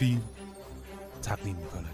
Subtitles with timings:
[0.00, 0.22] فیلم
[1.22, 1.88] تقدیم می‌کنه.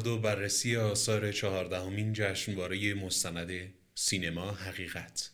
[0.00, 5.30] نقد و بررسی آثار چهاردهمین جشنواره مستند سینما حقیقت.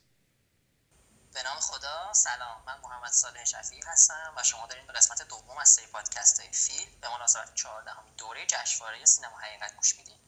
[1.34, 2.62] به نام خدا سلام.
[2.66, 6.52] من محمد صالح شفیعی هستم و شما دارین به قسمت دوم از سری پادکست های
[6.52, 10.18] فیلم به مناسبت چهاردهمین دوره جشنواره سینما حقیقت گوش میدین.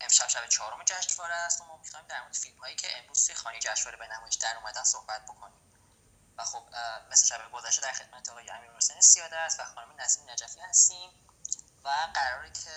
[0.00, 3.34] امشب شب چهارم جشنواره است و ما می‌خوایم در مورد فیلم هایی که امروز توی
[3.34, 5.60] خانه جشنواره به نمایش در اومدن صحبت بکنیم.
[6.38, 6.64] و خب
[7.10, 11.25] مثل شب گذشته در خدمت آقای امیر حسین سیاده است و خانم نسیم نجفی هستیم.
[11.86, 12.70] و قراره که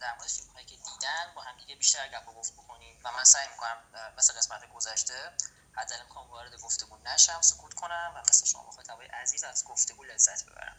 [0.00, 3.00] در مورد فیلم هایی که دیدن با هم دیگه بیشتر گپ و گفت بکنیم.
[3.04, 3.84] و من سعی می‌کنم
[4.16, 5.32] مثل قسمت گذشته
[5.72, 10.44] حتی امکان وارد گفتگو نشم سکوت کنم و مثل شما مخاطبای عزیز از گفتگو لذت
[10.44, 10.76] ببرم.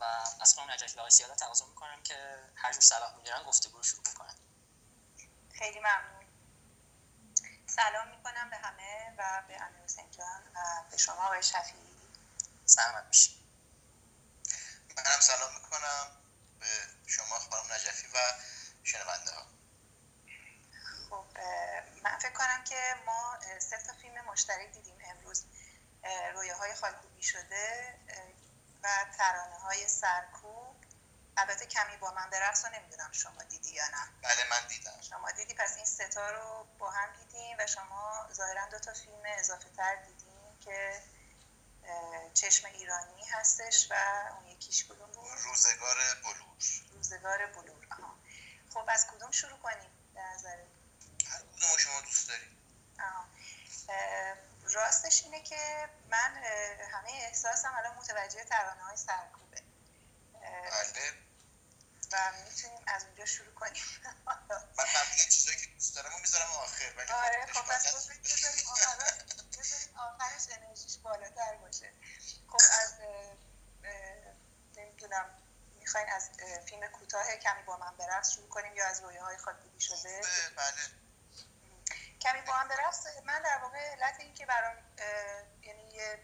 [0.00, 0.04] و
[0.40, 3.82] از خانم نجفی و آقای سیاده تقاضا می‌کنم که هر جور صلاح میدارن گفتگو رو
[3.82, 4.34] شروع کنن
[5.58, 6.26] خیلی ممنون.
[7.66, 11.96] سلام می‌کنم به همه و به امیر حسین جان و به شما آقای شفیعی.
[12.64, 13.36] سلامت باشید
[14.96, 16.25] منم سلام می‌کنم.
[16.60, 16.66] به
[17.06, 18.18] شما خانم نجفی و
[18.84, 19.46] شنونده ها.
[21.10, 21.26] خب
[22.02, 25.44] من فکر کنم که ما سه تا فیلم مشترک دیدیم امروز.
[26.34, 27.94] رویاهای خاکوبی شده
[28.82, 30.76] و ترانه های سرکوب.
[31.36, 34.08] البته کمی با من برقص رو نمی‌دونم شما دیدی یا نه.
[34.22, 35.00] بله من دیدم.
[35.10, 39.22] شما دیدی پس این ستا رو با هم دیدیم و شما ظاهرا دو تا فیلم
[39.26, 41.02] اضافه تر دیدیم که
[42.34, 43.94] چشم ایرانی هستش و
[44.36, 46.56] اون یکیش کدوم بود روزگار بلور.
[46.92, 47.86] روزگار بلور.
[47.90, 48.16] آها.
[48.74, 50.56] خب از کدوم شروع کنیم؟ به نظر
[51.30, 52.56] هر کدوم شما دوست دارید
[54.74, 56.36] راستش اینه که من
[56.92, 59.62] همه احساسم الان متوجه ترانه های سرکوبه
[60.32, 61.25] بله.
[62.16, 63.82] و می‌تونیم از اونجا شروع کنیم.
[64.26, 68.22] من معمولا چیزایی که دوست دارم رو می‌ذارم آخر ولی آره خب پس بذاریم
[69.96, 71.92] آخرش انرژیش بالاتر باشه.
[72.48, 72.94] خب از
[74.76, 75.42] نمی‌دونم
[75.80, 76.30] می‌خواین از
[76.66, 80.20] فیلم کوتاه کمی با من برقص شروع کنیم یا از رویاهای خالکوبی شده؟
[80.56, 80.82] بله.
[82.20, 84.76] کمی با من برقص من در واقع علت این که برام
[85.62, 86.18] یعنی یه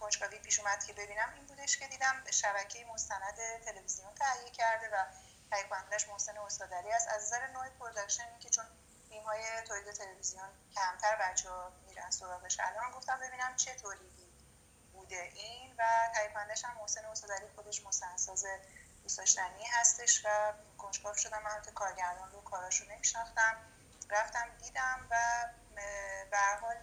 [0.00, 3.34] کنجکاوی پیش اومد که ببینم این بودش که دیدم شبکه مستند
[3.64, 5.04] تلویزیون تهیه کرده و
[5.50, 7.08] تهیه کنندش محسن استادعلی است.
[7.08, 8.64] از نظر نوع production که چون
[9.08, 12.60] فیلم های تولید تلویزیون کمتر بچه ها میرن سراغش.
[12.60, 14.32] الان گفتم ببینم چه تولیدی
[14.92, 15.82] بوده این و
[16.14, 18.46] تهیه هم محسن استادری خودش مستندساز
[19.02, 21.42] دوست داشتنی هستش و کنجکاو شدم.
[21.42, 23.56] من کارگردان رو کاراشو نمیشناختم.
[24.10, 25.16] رفتم دیدم و
[26.30, 26.76] به حال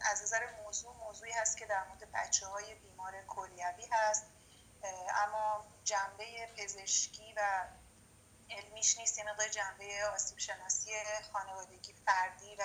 [0.00, 4.24] از نظر موضوع موضوعی هست که در مورد بچه های بیمار کلیوی هست.
[5.14, 7.66] اما جنبه پزشکی و
[8.50, 10.90] علمیش نیست یه مقدار جنبه آسیب شناسی
[11.32, 12.64] خانوادگی فردی و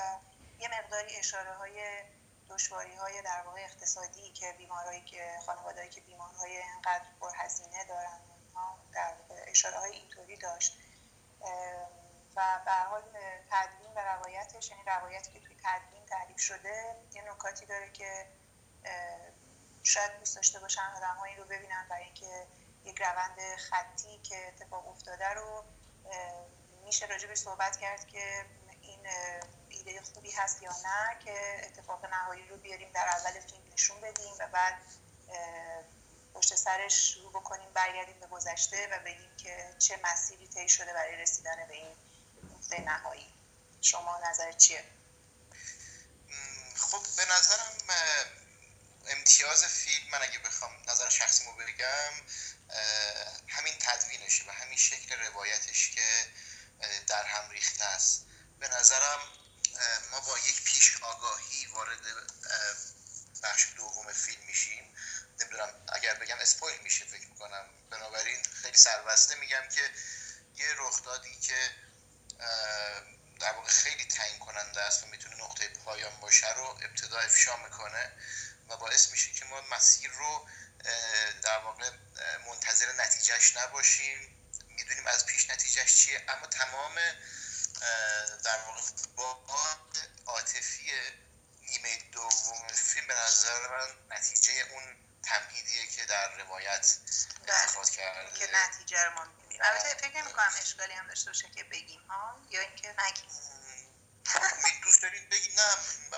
[0.59, 2.03] یه مقداری اشاره های
[2.49, 8.19] دشواری های در واقع اقتصادی که بیمارایی که خانوادهایی که بیمارهای انقدر پرهزینه دارن
[8.93, 9.13] در
[9.47, 10.77] اشاره های اینطوری داشت.
[12.35, 13.01] و به حال
[13.51, 18.25] تدوین و روایتش یعنی روایتی که توی تدوین تعریف شده یه نکاتی داره که
[19.83, 22.47] شاید دوست داشته باشن آدم رو ببینن برای اینکه
[22.83, 25.63] یک روند خطی که اتفاق افتاده رو
[26.85, 28.45] میشه راجبش صحبت کرد که
[28.81, 29.07] این
[29.69, 34.33] ایده خوبی هست یا نه که اتفاق نهایی رو بیاریم در اول فیلم نشون بدیم
[34.39, 34.73] و بعد
[36.33, 41.15] پشت سرش شروع بکنیم برگردیم به گذشته و بگیم که چه مسیری طی شده برای
[41.15, 41.95] رسیدن به این
[42.65, 43.33] نقطه نهایی.
[43.81, 44.83] شما نظر چیه؟
[46.77, 47.77] خب به نظرم
[49.07, 52.11] امتیاز فیلم من اگه بخوام نظر شخصیمو بگم
[53.47, 56.33] همین تدوینشه و همین شکل روایتش که
[57.07, 58.25] در هم ریخته است.
[58.59, 59.19] به نظرم
[60.11, 62.01] ما با یک پیش آگاهی وارد
[63.43, 64.95] بخش دوم فیلم میشیم.
[65.39, 67.69] نمی‌دونم اگر بگم اسپویل میشه فکر می‌کنم.
[67.89, 69.91] بنابراین خیلی سربسته میگم که
[70.55, 71.71] یه رخدادی که
[73.39, 78.11] در واقع خیلی تعیین کننده است و می‌تونه نقطه پایان باشه رو ابتدا افشا می‌کنه
[78.69, 80.47] و باعث میشه که ما مسیر رو
[81.43, 81.91] در واقع
[82.47, 84.31] منتظر نتیجهش نباشیم.
[84.67, 86.95] می‌دونیم از پیش نتیجهش چیه اما تمام
[88.43, 88.81] در واقع
[89.15, 89.45] با
[90.25, 90.91] عاطفی
[91.61, 94.83] نیمه دوم فیلم به نظر من نتیجه اون
[95.23, 96.97] تمهیدیه که در روایت
[97.47, 98.39] اتخاذ کرده.
[98.39, 102.01] که نتیجه رو ما می‌بینیم البته فکر نمی کنم اشکالی هم داشته باشه که بگیم
[102.09, 103.29] ها؟ یا اینکه نگیم.
[104.83, 105.75] دوست دارید بگید نه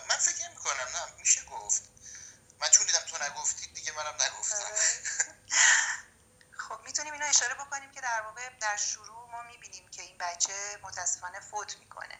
[0.10, 1.14] من فکر می‌کنم نه.
[1.20, 1.84] میشه گفت.
[2.60, 4.72] من چون دیدم تو نگفتی دیگه منم نگفتم.
[6.68, 10.80] خب می‌تونیم اینو اشاره بکنیم که در واقع در شروع ما می‌بینیم که این بچه
[10.84, 12.20] متاسفانه فوت می‌کنه.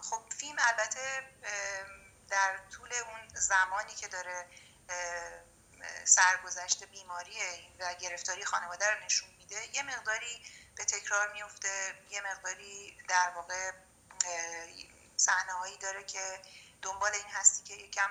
[0.00, 1.30] خب فیلم البته
[2.28, 4.48] در طول اون زمانی که داره
[6.04, 7.38] سرگذشت بیماری
[7.78, 9.76] و گرفتاری خانواده رو نشون میده.
[9.76, 10.44] یه مقداری
[10.76, 13.72] به تکرار میفته یه مقداری در واقع
[15.16, 16.42] صحنه داره که
[16.82, 18.10] دنبال این هستی که یکم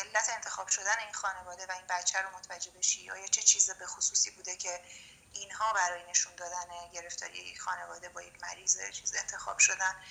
[0.00, 3.86] علت انتخاب شدن این خانواده و این بچه رو متوجه بشی آیا چه چیز به
[3.86, 4.84] خصوصی بوده که
[5.32, 10.02] اینها برای نشون دادن گرفتاری خانواده با یک مریض چیز انتخاب شدن.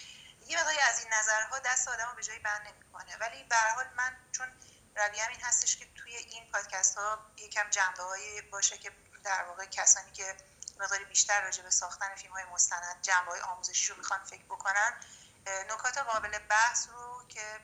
[0.47, 3.17] یه مقداری از این نظرها دست آدم به جایی بند نمی‌کنه.
[3.17, 4.47] ولی به حال من چون
[4.95, 8.91] رویم این هستش که توی این پادکست ها یکم جنبه هایی باشه که
[9.24, 10.38] در واقع کسانی که
[10.80, 15.00] مقداری بیشتر راجع به ساختن فیلم های مستند جنبه های آموزشی رو می‌خوان فکر بکنن
[15.48, 17.60] نکات قابل بحث رو که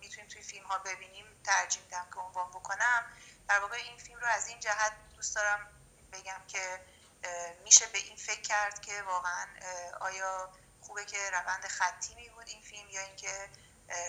[0.00, 3.04] می‌تونیم توی فیلم ها ببینیم ترجیح میدم که عنوان بکنم.
[3.48, 5.68] در واقع این فیلم رو از این جهت دوست دارم
[6.12, 6.80] بگم که
[7.64, 9.48] میشه به این فکر کرد که واقعا
[10.00, 13.50] آیا خوبه که روند خطی می بود این فیلم یا اینکه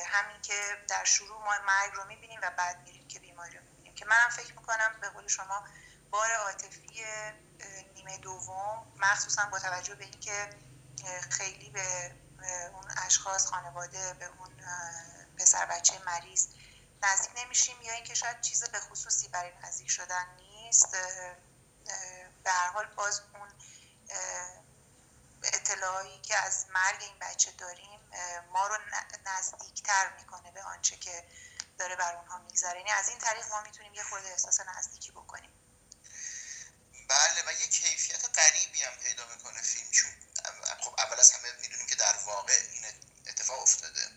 [0.08, 3.96] همین که در شروع ما مرگ رو می‌بینیم و بعد میریم که بیماری رو می‌بینیم.
[3.96, 5.68] که منم فکر می‌کنم به قول شما
[6.16, 7.06] بار عاطفی
[7.96, 10.50] نیمه دوم مخصوصا با توجه به اینکه
[11.30, 12.16] خیلی به
[12.74, 14.62] اون اشخاص خانواده به اون
[15.38, 16.48] پسر بچه مریض
[17.04, 20.92] نزدیک نمیشیم یا اینکه شاید چیز به خصوصی برای نزدیک شدن نیست
[22.44, 23.50] به هر حال باز اون
[25.44, 28.00] اطلاعی که از مرگ این بچه داریم
[28.54, 28.78] ما رو
[29.26, 31.28] نزدیکتر می‌کنه به آنچه که
[31.78, 32.78] داره بر اونها میگذره.
[32.78, 35.55] یعنی از این طریق ما می‌تونیم یه خورده احساس نزدیکی بکنیم.
[37.08, 40.12] بله و یه کیفیت غریبی هم پیدا می‌کنه فیلم چون
[40.80, 42.86] خب اول از همه می‌دونیم که در واقع این
[43.28, 44.10] اتفاق افتاده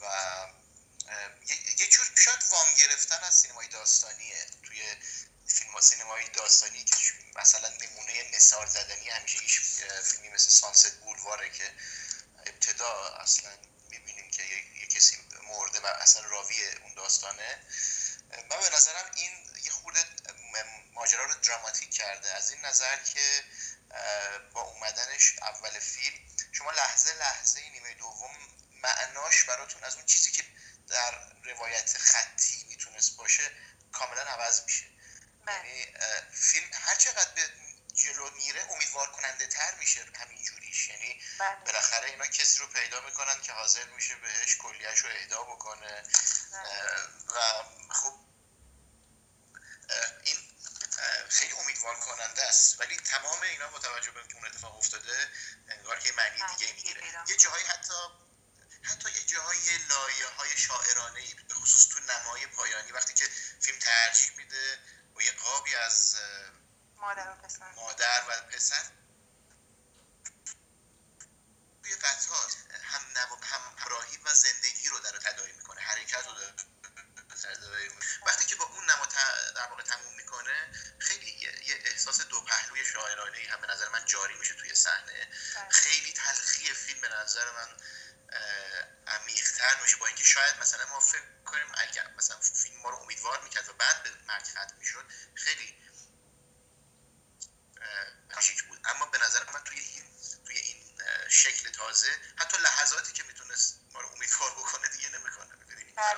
[0.00, 0.06] و
[1.78, 4.46] یه جور شاید وام گرفتن از سینمای داستانیه.
[4.62, 4.96] توی
[5.48, 6.96] فیلم سینمای داستانی که
[7.36, 9.40] مثلا نمونه نثار زدنی همیشه
[10.02, 11.74] فیلمی مثل سانست بولواره که
[12.46, 13.50] ابتدا اصلا
[13.90, 15.16] می‌بینیم که یه, کسی
[15.48, 17.66] مرده و اصلا راوی اون داستانه.
[18.30, 19.30] من به نظرم این
[19.64, 20.04] یه خورده
[20.92, 23.44] ماجرا رو دراماتیک کرده از این نظر که
[24.52, 26.18] با اومدنش اول فیلم
[26.52, 28.36] شما لحظه لحظه نیمه دوم
[28.82, 30.44] معناش براتون از اون چیزی که
[30.88, 31.14] در
[31.44, 33.50] روایت خطی می‌تونست باشه
[33.92, 34.86] کاملا عوض میشه
[35.46, 35.68] بله.
[35.68, 35.86] یعنی
[36.32, 37.42] فیلم هر چقدر به
[37.94, 41.56] جلو میره امیدوار کننده تر میشه همین جوریش یعنی بله.
[41.56, 46.02] بالاخره اینا کسی رو پیدا می‌کنن که حاضر میشه بهش کلیهش رو اهدا بکنه
[46.52, 47.06] بله.
[47.26, 48.18] و خب
[50.24, 50.36] این
[51.28, 52.80] خیلی امیدوار کننده است.
[52.80, 55.30] ولی تمام اینا با توجه به اون اتفاق افتاده
[55.68, 57.02] انگار که معنی دیگه می‌گیره.
[57.28, 57.94] یه جاهایی حتی
[58.82, 63.28] حتی یه جاهای لایه های شاعرانه ای به خصوص تو نمای پایانی وقتی که
[63.60, 64.78] فیلم ترجیح میده
[65.16, 66.16] و یه قابی از
[66.96, 67.72] مادر و پسر.
[67.72, 68.82] مادر و پسر
[71.82, 72.50] توی قطار
[73.42, 76.54] هم همراهی و زندگی رو در تدایی می‌کنه حرکت رو داره.
[78.26, 79.06] وقتی که با اون نما
[79.56, 81.30] در واقع تموم می‌کنه خیلی
[81.66, 85.28] یه احساس دو پهلوی شاعرانه هم به نظر من جاری میشه توی صحنه.
[85.56, 85.70] بله.
[85.70, 87.76] خیلی تلخی فیلم به نظر من
[89.06, 93.42] عمیقتر میشه با اینکه شاید مثلا ما فکر کنیم اگر مثلا فیلم ما رو امیدوار
[93.42, 95.76] می‌کرد و بعد به مرگ ختم می‌شد خیلی
[98.34, 98.80] ماژیک بود.
[98.84, 100.04] اما به نظر من توی این
[100.46, 100.98] توی این
[101.28, 105.56] شکل تازه حتی لحظاتی که می‌تونست ما رو امیدوار بکنه دیگه نمی‌کنه.
[105.56, 106.16] ببینید بله,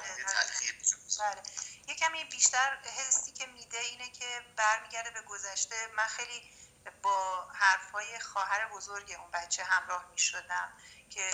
[1.18, 1.42] بله.
[1.88, 5.76] یه کمی بیشتر حسی که میده اینه که برمیگرده به گذشته.
[5.96, 6.50] من خیلی
[7.02, 10.72] با حرفای خواهر بزرگ اون بچه همراه می‌شدم
[11.10, 11.30] که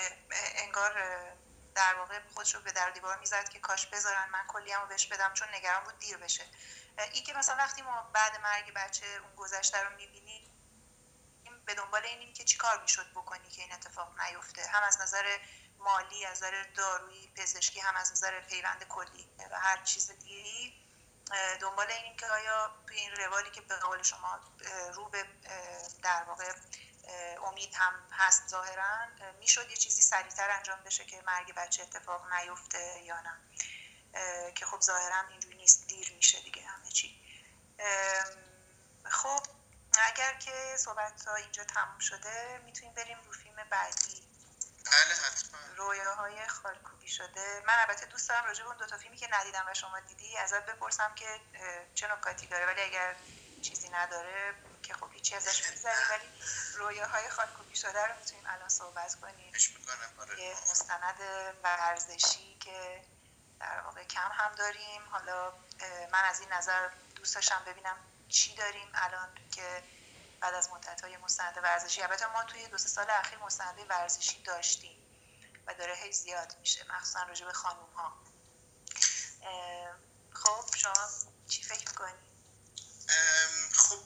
[0.54, 0.92] انگار
[1.74, 5.06] در واقع خودش رو به در دیوار می‌زد که کاش بذارن من کلیم رو بهش
[5.06, 6.44] بدم چون نگران بود دیر بشه.
[7.12, 10.50] این که مثلا وقتی ما بعد مرگ بچه اون گذشته رو می‌بینیم
[11.66, 14.66] به دنبال اینیم که چی کار می‌شد بکنی که این اتفاق نیفته.
[14.66, 15.38] هم از نظر
[15.84, 20.80] مالی از نظر دارویی پزشکی هم از نظر پیوند کلی و هر چیز دیگری
[21.60, 24.40] دنبال اینیم که آیا توی این روالی که به قول شما
[24.94, 25.24] رو به
[26.02, 26.52] در واقع
[27.46, 29.06] امید هم هست ظاهرا
[29.40, 33.40] می‌شد یه چیزی سریعتر انجام بشه که مرگ بچه اتفاق نیفته یا نه.
[34.54, 37.20] که خب ظاهرا اینجوری نیست دیر میشه دیگه همه چی.
[39.04, 39.46] خب
[40.06, 44.23] اگر که صحبت ها اینجا تموم شده می‌تونیم بریم رو فیلم بعدی.
[44.84, 45.58] بله حتما.
[45.76, 47.62] رویاهای خالکوبی شده.
[47.66, 50.66] من البته دوست دارم راجع به اون دوتا فیلمی که ندیدم و شما دیدی ازت
[50.66, 51.40] بپرسم که
[51.94, 52.66] چه نکاتی داره.
[52.66, 53.16] ولی اگر
[53.62, 56.32] چیزی نداره که خب هیچی ازش میگذریم
[56.78, 59.52] ولی های خاکوبی شده رو می‌تونیم الان صحبت کنیم.
[60.20, 60.40] آره.
[60.40, 61.20] یه مستند
[61.62, 63.04] ورزشی که
[63.60, 65.02] در واقع کم هم داریم.
[65.10, 65.52] حالا
[66.12, 67.96] من از این نظر دوست داشتم ببینم
[68.28, 69.82] چی داریم الان که
[70.44, 74.42] بعد از مدت های مستند ورزشی البته ما توی دو سه سال اخیر مستند ورزشی
[74.42, 74.96] داشتیم
[75.66, 78.18] و داره هی زیاد میشه مخصوصا راجع به خانوم ها
[80.32, 81.10] خب شما
[81.48, 82.18] چی فکر می‌کنی؟
[83.72, 83.98] خب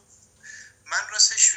[0.85, 1.57] من راستش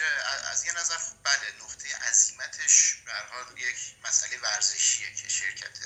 [0.52, 5.78] از یه نظر خب بله نقطه عظیمتش به حال یک مسئله ورزشیه که شرکت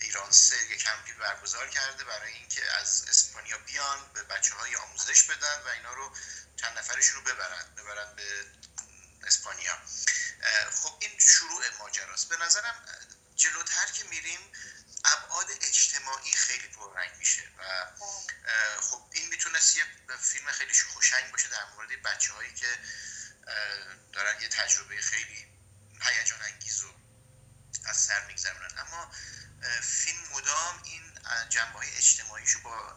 [0.00, 5.22] ایران سه یک کمپی برگزار کرده برای اینکه از اسپانیا بیان به بچه های آموزش
[5.22, 6.12] بدن و اینا رو
[6.64, 8.46] چند نفرشون رو ببرن ببرن به
[9.26, 9.78] اسپانیا.
[10.72, 12.28] خب این شروع ماجراست.
[12.28, 12.74] به نظرم
[13.36, 14.40] جلوتر که میریم
[15.04, 17.86] ابعاد اجتماعی خیلی پررنگ میشه و
[18.80, 19.84] خب این می‌تونست یه
[20.20, 22.78] فیلم خیلی خوشنگ باشه در مورد بچه هایی که
[24.12, 25.46] دارن یه تجربه خیلی
[26.02, 26.94] هیجان انگیز و
[27.84, 28.78] از سر میگذرونن.
[28.78, 29.12] اما
[29.82, 31.03] فیلم مدام این
[31.48, 32.96] جنبه های اجتماعیشو با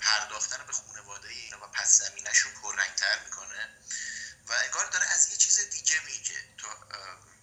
[0.00, 3.68] پرداختن به خانواده اینا و پس زمینشون پررنگتر می‌کنه
[4.46, 6.44] و انگار داره از یه چیز دیگه میگه.
[6.58, 6.88] تا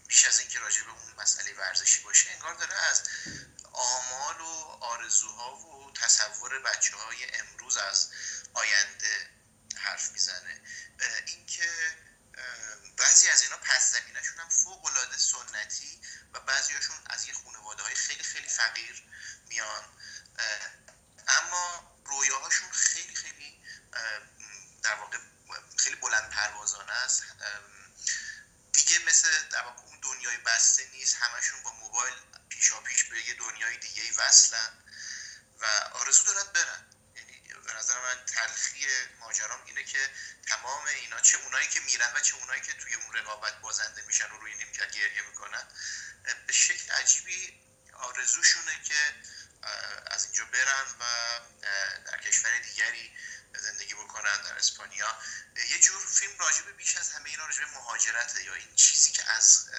[0.07, 3.03] بیش از اینکه راجع به اون مسئله ورزشی باشه انگار داره از
[3.73, 8.09] آمال و آرزوها و تصور بچه های امروز از
[8.53, 9.29] آینده
[9.77, 10.61] حرف می‌زنه.
[11.25, 11.69] اینکه
[12.97, 16.01] بعضی از اینا پس زمینشون هم فوق العاده سنتی
[16.33, 19.03] و بعضیاشون از یه خانواده های خیلی خیلی فقیر
[19.47, 19.83] میان.
[21.27, 23.61] اما رویاهاشون خیلی خیلی
[24.83, 25.17] در واقع
[25.77, 27.23] خیلی بلند پروازانه است.
[28.73, 31.15] دیگه مثل در واقع اون دنیای بسته نیست.
[31.15, 32.13] همشون با موبایل
[32.49, 34.69] پیشا پیش به یه دنیای دیگه وصلن
[35.59, 36.94] و آرزو دارن برن.
[37.65, 38.87] به نظر من تلخی
[39.19, 40.09] ماجرام اینه که
[40.47, 44.31] تمام اینا چه اونایی که میرن و چه اونایی که توی اون رقابت بازنده میشن
[44.31, 45.67] و روی نیمکت گریه می‌کنن
[46.47, 47.61] به شکل عجیبی
[47.93, 49.15] آرزوشونه که
[50.07, 51.05] از اینجا برن و
[52.05, 53.11] در کشور دیگری
[53.59, 55.17] زندگی بکنن در اسپانیا.
[55.69, 59.69] یه جور فیلم راجبه بیش از همه اینا راجبه مهاجرته یا این چیزی که از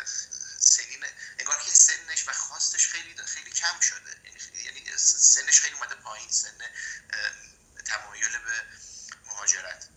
[0.58, 1.04] سنین
[1.38, 4.20] انگار که سنش و خواستش خیلی خیلی کم شده.
[4.24, 6.58] یعنی, یعنی سنش خیلی اومده پایین سن
[7.88, 8.62] تمایل به
[9.26, 9.88] مهاجرت.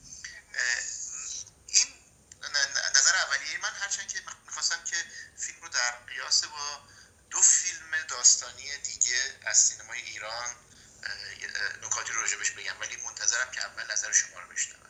[1.68, 1.88] این
[2.96, 4.96] نظر اولیه من هرچند که می‌خواستم که
[5.38, 6.84] فیلم رو در قیاس با
[7.30, 10.56] دو فیلم داستانی دیگه از سینمای ایران
[11.84, 14.90] نکاتی رو راجبش بگم ولی منتظرم که اول نظر شما رو بشنوم.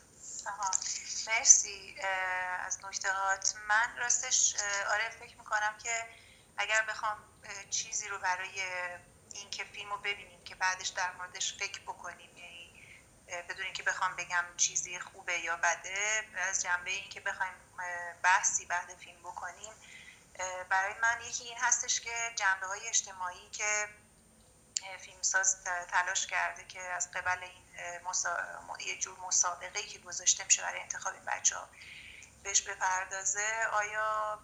[1.27, 1.95] مرسی
[2.59, 4.55] از نکتهات من راستش
[4.89, 6.07] آره فکر می‌کنم که
[6.57, 7.17] اگر بخوام
[7.69, 8.63] چیزی رو برای
[9.33, 12.35] اینکه فیلم رو ببینیم که بعدش در موردش فکر بکنیم
[13.49, 17.53] بدون اینکه بخوام بگم چیزی خوبه یا بده از جنبه اینکه بخوایم
[18.23, 19.73] بحثی بعد فیلم بکنیم
[20.69, 23.87] برای من یکی این هستش که جنبه های اجتماعی که
[24.99, 27.63] فیلمساز تلاش کرده که از قبل این
[28.85, 31.69] یه جور مسابقه که گذاشته میشه برای انتخاب این بچه ها
[32.43, 34.39] بهش بپردازه آیا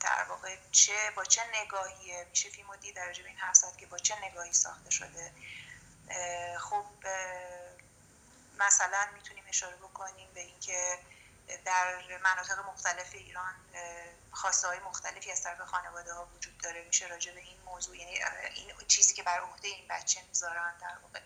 [0.00, 4.14] در واقع چه با چه نگاهیه؟ میشه فیلم دید در این حرف که با چه
[4.24, 5.32] نگاهی ساخته شده؟
[6.58, 6.84] خب
[8.58, 10.98] مثلا می‌تونیم اشاره بکنیم به اینکه
[11.64, 13.54] در مناطق مختلف ایران
[14.32, 16.84] خواسته های مختلفی از طرف خانواده ها وجود داره.
[16.84, 18.18] میشه راجع به این موضوع یعنی
[18.54, 21.20] این چیزی که بر عهده این بچه می‌ذارن در واقع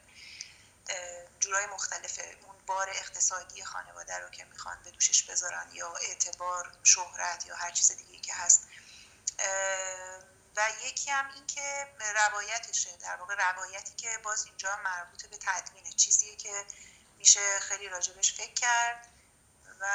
[1.41, 7.47] جورای مختلف اون بار اقتصادی خانواده رو که می‌خوان به دوشش بذارن یا اعتبار شهرت
[7.47, 8.69] یا هر چیز دیگه که هست.
[10.57, 15.93] و یکی هم این که روایتشه در واقع روایتی که باز اینجا مربوط به تدوینه.
[15.93, 16.65] چیزیه که
[17.19, 19.09] میشه خیلی راجبش فکر کرد
[19.81, 19.87] و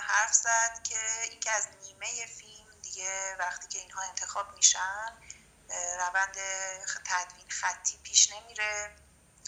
[0.00, 0.98] حرف زد که
[1.30, 5.18] اینکه از نیمه فیلم دیگه وقتی که اینها انتخاب میشن
[5.98, 6.36] روند
[7.04, 8.96] تدوین خطی پیش نمیره.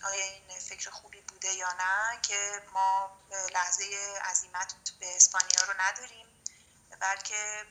[0.05, 3.21] آیا این فکر خوبی بوده یا نه که ما
[3.55, 3.85] لحظه
[4.25, 6.27] عظیمت به اسپانیا رو نداریم
[7.01, 7.65] بلکه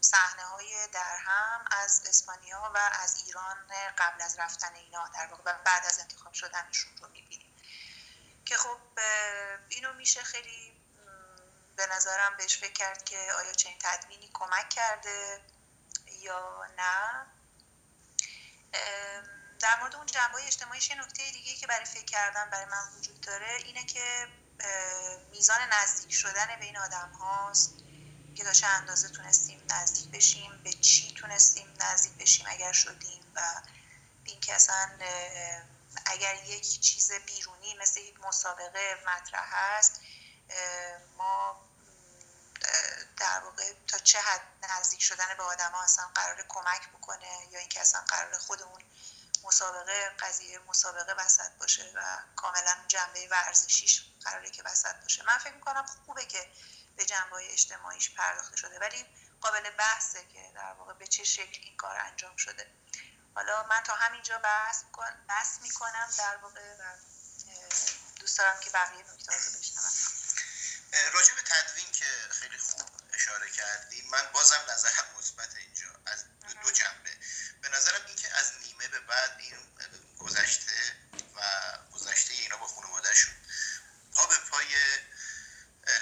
[0.00, 3.56] صحنه های در هم از اسپانیا و از ایران
[3.98, 7.54] قبل از رفتن اینا در واقع بعد از انتخاب شدنشون رو می‌بینیم.
[8.44, 8.80] که خب
[9.68, 10.80] اینو میشه خیلی
[11.76, 15.40] به نظرم بهش فکر کرد که آیا چنین تدوینی کمک کرده
[16.06, 17.26] یا نه.
[19.60, 23.20] در مورد اون جنبه اجتماعیش یه نکته دیگه که برای فکر کردن برای من وجود
[23.20, 24.28] داره اینه که
[25.30, 27.74] میزان نزدیک شدن بین آدم هاست
[28.40, 33.40] که تا چه اندازه تونستیم نزدیک بشیم به چی تونستیم نزدیک بشیم اگر شدیم و
[34.24, 34.90] اینکه اصلا
[36.06, 40.00] اگر یک چیز بیرونی مثل یک مسابقه مطرح هست
[41.18, 41.60] ما
[43.16, 43.72] در واقع
[44.04, 48.38] چه حد نزدیک شدن به آدم ها اصلا قرار کمک بکنه یا اینکه اصلا قرار
[48.38, 48.82] خودمون
[49.44, 55.22] مسابقه قضیه مسابقه وسط باشه و کاملا جنبه ورزشیش قراره که وسط باشه.
[55.22, 56.50] من فکر می‌کنم خوبه که
[57.00, 58.78] به جنبه اجتماعیش پرداخته شده.
[58.78, 59.06] ولی
[59.40, 62.74] قابل بحثه که در واقع به چه شکل این کار انجام شده.
[63.34, 64.84] حالا من تا همینجا بحث,
[65.28, 66.96] بحث می‌کنم در واقع و
[68.20, 69.92] دوست دارم که بقیه نکته رو بشنوم.
[71.12, 76.24] راجع به تدوین که خیلی خوب اشاره کردی من بازم نظرم مثبت اینجا از
[76.62, 77.16] دو جنبه.
[77.62, 79.56] به نظرم اینکه از نیمه به بعد این
[80.18, 80.96] گذشته
[81.36, 81.40] و
[81.92, 83.34] گذشته اینا با خانوادهشون
[84.14, 84.76] پا به پای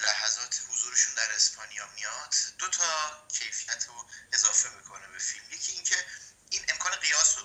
[0.02, 6.06] لحظات حضورشون در اسپانیا میاد دو تا کیفیت رو اضافه می‌کنه به فیلم یکی اینکه
[6.50, 7.44] این امکان قیاس رو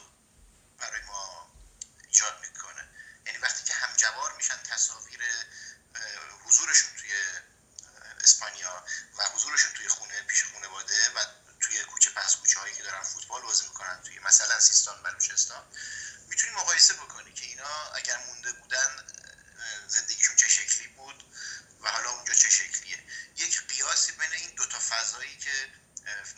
[0.77, 1.51] برای ما
[2.07, 2.89] ایجاد می‌کنه
[3.25, 5.22] یعنی وقتی که همجوار میشن تصاویر
[6.45, 7.13] حضورشون توی
[8.24, 8.86] اسپانیا
[9.17, 11.25] و حضورشون توی خونه پیش خانواده و
[11.60, 15.67] توی کوچه پس کوچه هایی که دارن فوتبال بازی می‌کنن توی مثلا سیستان بلوچستان
[16.27, 19.07] می‌تونی مقایسه بکنی که اینا اگر مونده بودن
[19.88, 21.24] زندگیشون چه شکلی بود
[21.83, 23.03] و حالا اونجا چه شکلیه
[23.36, 25.74] یک قیاسی بین این دوتا فضایی که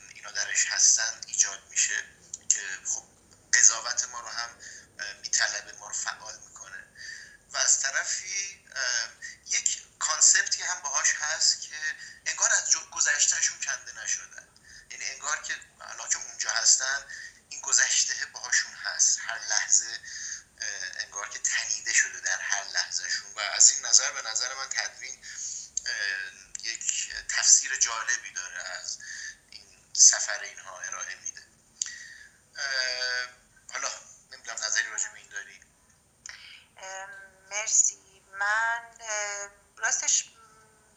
[0.10, 2.04] اینا درش هستن ایجاد میشه
[2.50, 3.06] که خب
[3.54, 4.50] قضاوت ما رو هم
[5.22, 6.84] میطلبه ما رو فعال می‌کنه
[7.50, 8.66] و از طرفی
[9.46, 11.96] یک کانسپتی هم باهاش هست که
[12.26, 14.48] انگار از گذشتهشون کنده نشدن
[14.92, 17.06] یعنی انگار که الان که اونجا هستن
[17.50, 20.00] این گذشته باهاشون هست هر لحظه
[21.00, 25.26] انگار که تنیده شده در هر لحظهشون و از این نظر به نظر من تدوین
[26.64, 29.00] یک تفسیر جالبی داره از
[29.50, 31.48] این سفر اینها ارائه میده
[33.74, 33.90] حالا
[34.32, 35.60] نمی‌دونم نظری راجع به این داری
[37.50, 38.98] مرسی من
[39.78, 40.30] راستش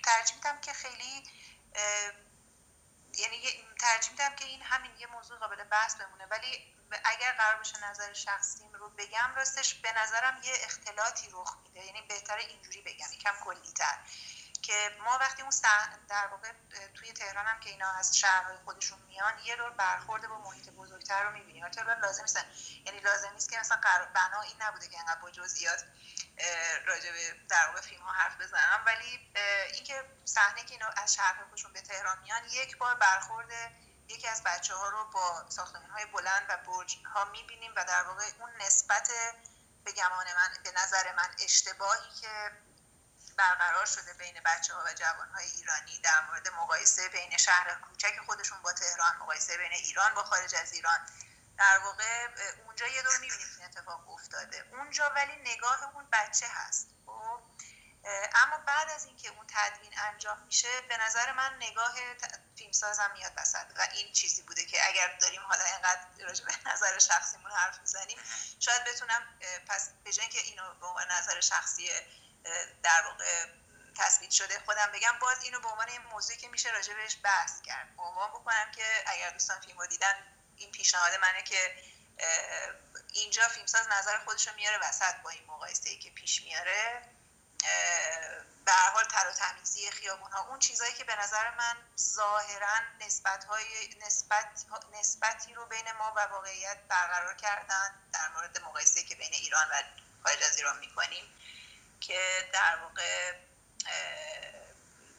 [0.04, 1.30] ترجیح میدم که خیلی
[3.14, 7.85] یعنی ترجیح میدم که این همین یه موضوع قابل بحث بمونه ولی اگر قرار باشه
[7.90, 11.87] نظر شخصیم رو بگم راستش به نظرم یه اختلاطی رخ میده.
[11.87, 13.98] یعنی بهتره اینجوری بگم یکم کلیتر.
[14.62, 15.52] که ما وقتی اون
[16.09, 16.52] در واقع
[16.94, 21.22] توی تهران هم که اینا از شهرهای خودشون میان یه دور برخورد با محیط بزرگتر
[21.22, 21.64] رو می‌بینیم.
[21.64, 22.44] البته لازم نیست
[22.85, 25.85] یعنی لازم نیست که مثلا قرار بنا این نبوده که انقدر با جزئیات
[26.87, 28.83] راجع به در واقع فیلم ها حرف بزنم.
[28.87, 29.33] ولی
[29.72, 33.48] اینکه صحنه که اینا از شهرهای خودشون به تهران میان یک بار برخورد
[34.09, 38.03] یکی از بچه ها رو با ساختمان های بلند و برج ها می‌بینیم و در
[38.03, 39.11] واقع اون نسبت
[39.85, 42.51] به گمان من به نظر من اشتباهی که
[43.37, 48.21] برقرار شده بین بچه ها و جوان های ایرانی در مورد مقایسه بین شهر کوچک
[48.27, 51.07] خودشون با تهران مقایسه بین ایران با خارج از ایران.
[51.59, 52.29] در واقع
[52.66, 54.64] اونجا یه دور می‌بینیم این اتفاق افتاده.
[54.73, 56.88] اونجا ولی نگاه اون بچه هست.
[57.07, 57.40] خب
[58.35, 61.94] اما بعد از اینکه اون تدوین انجام میشه به نظر من نگاه
[62.68, 66.98] فیلمسازم میاد وسط و این چیزی بوده که اگر داریم حالا اینقدر راجع به نظر
[66.98, 68.18] شخصیمون حرف می‌زنیم
[68.61, 71.90] شاید بتونم پس به که اینو به عنوان نظر شخصی
[72.83, 73.46] در واقع
[73.98, 77.88] تثبیت شده خودم بگم باز اینو به عنوان موضوعی که میشه راجع بهش بحث کرد.
[77.98, 80.14] عنوان بکنم که اگر دوستان فیلمو دیدن
[80.57, 81.83] این پیشنهاد منه که
[83.12, 87.02] اینجا فیلمساز نظر خودش رو میاره وسط با این مقایسه ای که پیش میاره.
[88.68, 93.44] به حال تر و تمیزی خیابون ها اون چیزایی که به نظر من ظاهرا نسبت
[93.44, 93.64] های
[94.07, 94.64] نسبت
[95.00, 99.83] نسبتی رو بین ما و واقعیت برقرار کردن در مورد مقایسه که بین ایران و
[100.24, 101.24] خارج از ایران می‌کنیم
[102.00, 103.33] که در واقع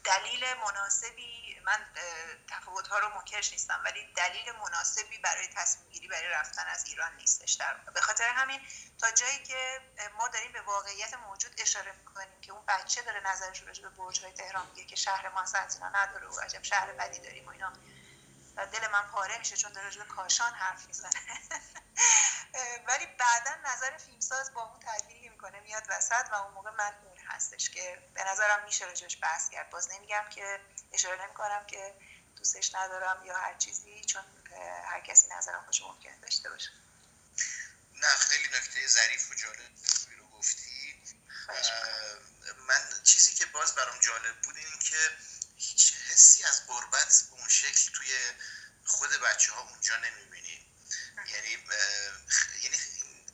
[0.04, 1.86] دلیل مناسبی من
[2.48, 7.16] تفاوت ها رو منکرش نیستم ولی دلیل مناسبی برای تصمیم گیری برای رفتن از ایران
[7.16, 7.54] نیستش.
[7.54, 8.60] در به خاطر همین
[8.98, 9.82] تا جایی که
[10.18, 14.22] ما داریم به واقعیت موجود اشاره می‌کنیم که اون بچه داره نظرش راجع به برج
[14.24, 17.50] های تهران میگه که شهر ما از اینا نداره و عجب شهر بدی داریم و
[17.50, 17.74] اینا.
[18.66, 21.10] دل من پاره میشه چون راجع به کاشان حرف می‌زنه.
[22.88, 26.94] ولی بعدا نظر فیلمساز با اون تغییری که می‌کنه میاد وسط و اون موقع من
[27.30, 29.70] هستش که به نظرم میشه راجعش بحث کرد.
[29.70, 30.60] باز نمیگم که
[30.92, 31.96] اشاره نمی‌کنم که
[32.38, 34.24] دوستش ندارم یا هر چیزی چون
[34.86, 36.70] هر کسی نظر خودش ممکن داشته باشه.
[37.94, 39.72] نه خیلی نکته ظریف و جالب
[40.18, 41.04] رو گفتی.
[42.68, 45.18] من چیزی که باز برام جالب بود این که
[45.58, 48.18] هیچ حسی از قربت به اون شکل توی
[48.86, 50.66] خود بچه ها اونجا نمی‌بینیم
[51.28, 51.58] یعنی
[52.64, 52.78] یعنی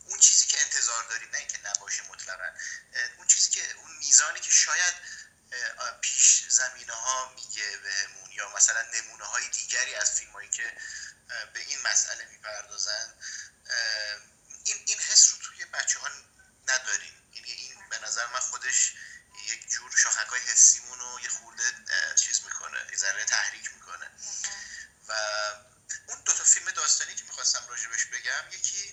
[0.06, 2.50] اون چیزی که انتظار داریم نه اینکه نباشه مطلقا.
[3.18, 4.96] اون چیزی که اون میزانی که شاید
[6.02, 10.78] پیش زمینه ها میگه بهمون یا مثلا نمونه های دیگری از فیلم هایی که
[11.54, 13.14] به این مسئله می‌پردازن
[14.66, 16.10] این این حس رو توی بچه ها
[16.68, 17.30] نداریم.
[17.34, 18.94] یعنی این به نظر من خودش
[19.46, 21.64] یک جور شاخک های حسیمون رو یه خورده
[22.16, 24.12] چیز می‌کنه یه ذره تحریک می‌کنه.
[25.08, 25.14] و
[26.08, 28.85] اون دو تا فیلم داستانی که می‌خواستم راجبش بگم یکی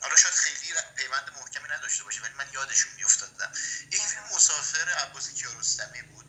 [0.00, 3.52] حالا شاید خیلی پیوند محکمی نداشته باشه ولی من یادشون میافتادم.
[3.90, 6.26] یک فیلم مسافر عباس کیارستمی بود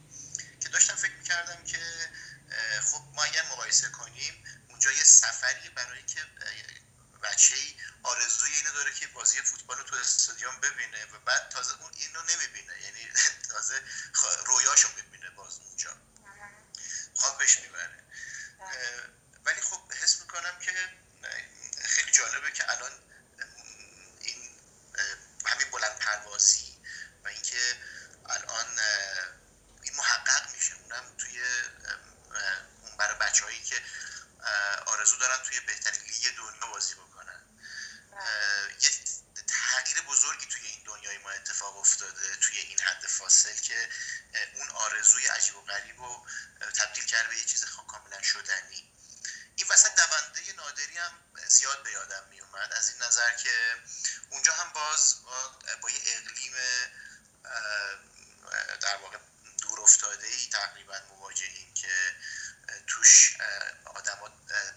[0.62, 2.12] که داشتم فکر می‌کردم که
[2.82, 6.26] خب ما اگر مقایسه کنیم اونجا یه سفری برای که
[7.24, 11.82] بچه ای آرزوی اینو داره که بازی فوتبال رو تو استادیوم ببینه و بعد تازه
[11.82, 12.82] اون اینو نمی‌بینه.
[12.82, 13.12] یعنی
[13.52, 13.84] تازه
[14.46, 15.98] رویاشو می‌بینه باز اونجا.
[17.16, 18.04] خوابش می‌بره.
[19.46, 20.90] ولی خب حس می‌کنم که
[21.84, 22.92] خیلی جالبه که الان
[24.22, 24.50] این
[25.46, 25.70] همین
[26.42, 26.78] پروازی
[27.24, 27.78] و اینکه
[28.30, 28.80] الان
[29.84, 30.74] این محقق میشه.
[30.76, 31.44] اونم توی
[32.82, 33.82] اون برای بچه که
[34.86, 37.42] آرزو دارن توی بهترین لیگ دنیا بازی بکنن.
[38.82, 38.90] یه
[39.48, 43.90] تغییر بزرگی توی این دنیای ما اتفاق افتاده توی این حد فاصل که
[44.56, 46.26] اون آرزوی عجیب و غریب رو
[46.78, 48.91] تبدیل کرده به یه چیز کاملا شدنی.
[49.72, 51.12] وسط دونده نادری هم
[51.48, 53.76] زیاد به یادم می اومد از این نظر که
[54.30, 55.16] اونجا هم باز
[55.82, 56.54] با یه اقلیم
[58.82, 59.18] در واقع
[59.62, 62.16] دور افتاده ای تقریبا مواجهیم که
[62.88, 63.38] توش
[63.86, 64.30] آدما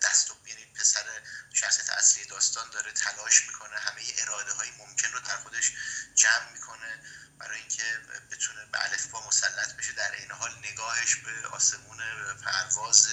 [0.03, 5.21] دست و یعنی پسر شخصیت اصلی داستان داره تلاش می‌کنه همه اراده های ممکن رو
[5.21, 5.73] در خودش
[6.15, 7.03] جمع می‌کنه
[7.39, 7.99] برای اینکه
[8.31, 9.93] بتونه به الف با مسلط بشه.
[9.93, 11.99] در این حال نگاهش به آسمون
[12.45, 13.09] پرواز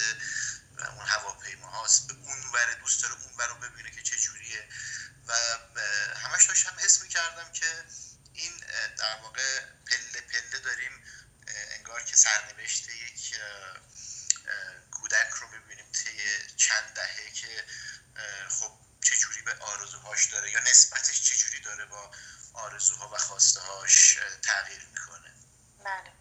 [0.89, 2.07] اون هواپیما هاست.
[2.07, 4.69] به اون ور دوست داره اون ور رو ببینه که چه جوریه.
[5.27, 5.33] و
[6.15, 7.85] همش داشتم حس می‌کردم که
[8.33, 8.51] این
[8.97, 11.03] در واقع پله پله داریم
[11.47, 13.35] انگار که سرنوشت یک
[14.91, 16.17] کودک رو می‌بینیم طی
[16.57, 17.65] چند دهه که
[18.49, 22.11] خب چجوری به آرزوهاش داره یا نسبتش چجوری داره با
[22.53, 25.33] آرزوها و خواسته هاش تغییر می‌کنه.
[25.85, 26.13] بله.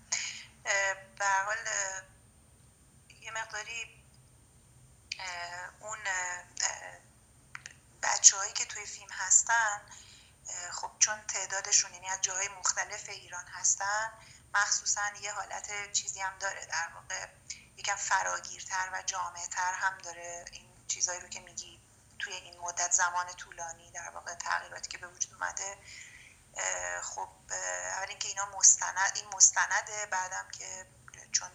[1.19, 1.59] به حال
[3.21, 4.00] یه مقداری
[5.81, 5.99] اون
[8.03, 9.81] بچه هایی که توی فیلم هستن
[10.73, 14.13] خب چون تعدادشون یعنی از جاهای مختلف ایران هستن
[14.55, 16.67] مخصوصا یه حالت چیزی هم داره.
[16.67, 17.27] در واقع
[17.77, 21.81] یکم فراگیرتر و جامعتر هم داره این چیزایی رو که میگی
[22.19, 25.79] توی این مدت زمان طولانی در واقع تغییراتی که به وجود اومده.
[27.03, 27.29] خب
[27.97, 30.87] اول اینکه اینا مستند این مستنده بعدم که
[31.33, 31.51] چون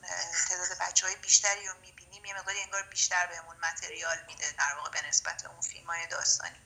[0.50, 4.90] تعداد بچه های بیشتری رو می‌بینیم یه مقداری انگار بیشتر بهمون متریال میده در واقع
[4.90, 6.62] به نسبت اون فیلم های داستانی.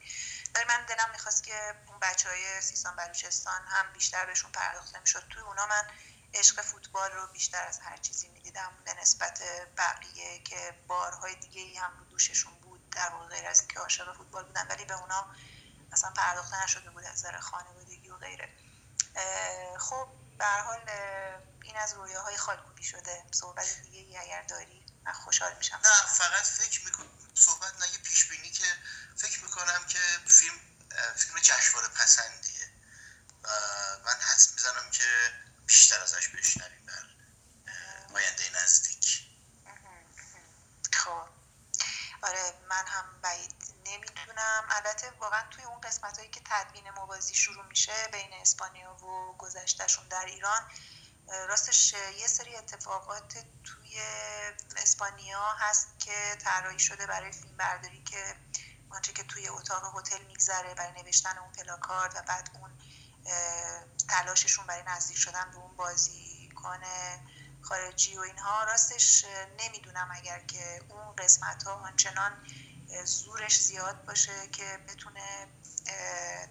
[0.54, 5.28] ولی من دلم می‌خواست که اون بچه های سیستان بلوچستان هم بیشتر بهشون پرداخته می‌شد.
[5.30, 5.90] توی اونا من
[6.34, 8.72] عشق فوتبال رو بیشتر از هر چیزی می‌دیدم.
[8.84, 9.42] به نسبت
[9.76, 14.44] بقیه که بارهای دیگه ای هم دوششون بود در واقع غیر از اینکه عاشق فوتبال
[14.44, 15.34] بودن ولی به اونا
[15.92, 18.48] اصلا پرداخته نشده بود از نظر خانوادگی و غیره.
[19.78, 20.80] خب به حال
[21.62, 23.24] این از رویاهای خالکوبی شده.
[23.30, 25.80] صحبت دیگه ای اگر داری من خوشحال میشم.
[25.84, 28.64] نه فقط فکر می‌کنم صحبت نگه پیش بینی که
[29.16, 30.60] فکر می‌کنم که فیلم
[31.16, 32.72] فیلم جشنواره پسندیه.
[33.42, 33.48] و
[34.04, 35.04] من حدس می‌زنم که
[35.66, 37.04] بیشتر ازش بشنویم در
[38.14, 39.26] آینده نزدیک.
[40.92, 41.28] خب.
[42.22, 44.64] آره من هم بعید نمی‌دونم.
[44.70, 50.08] البته واقعا توی اون قسمت هایی که تدوین موازی شروع میشه بین اسپانیا و گذشتهشون
[50.08, 50.70] در ایران
[51.30, 53.32] راستش یه سری اتفاقات
[53.64, 54.00] توی
[54.76, 58.36] اسپانیا هست که طراحی شده برای فیلم برداری که
[58.90, 62.70] آنچه که توی اتاق هتل میگذره برای نوشتن اون پلاکارد و بعد اون
[64.08, 65.76] تلاششون برای نزدیک شدن به اون
[66.54, 67.20] کنه
[67.62, 69.24] خارجی و اینها راستش
[69.58, 72.46] نمی‌دونم اگر که اون قسمت ها آنچنان
[73.04, 75.48] زورش زیاد باشه که بتونه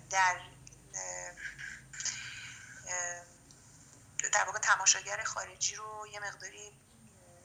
[0.09, 0.39] در
[4.39, 6.79] در واقع تماشاگر خارجی رو یه مقداری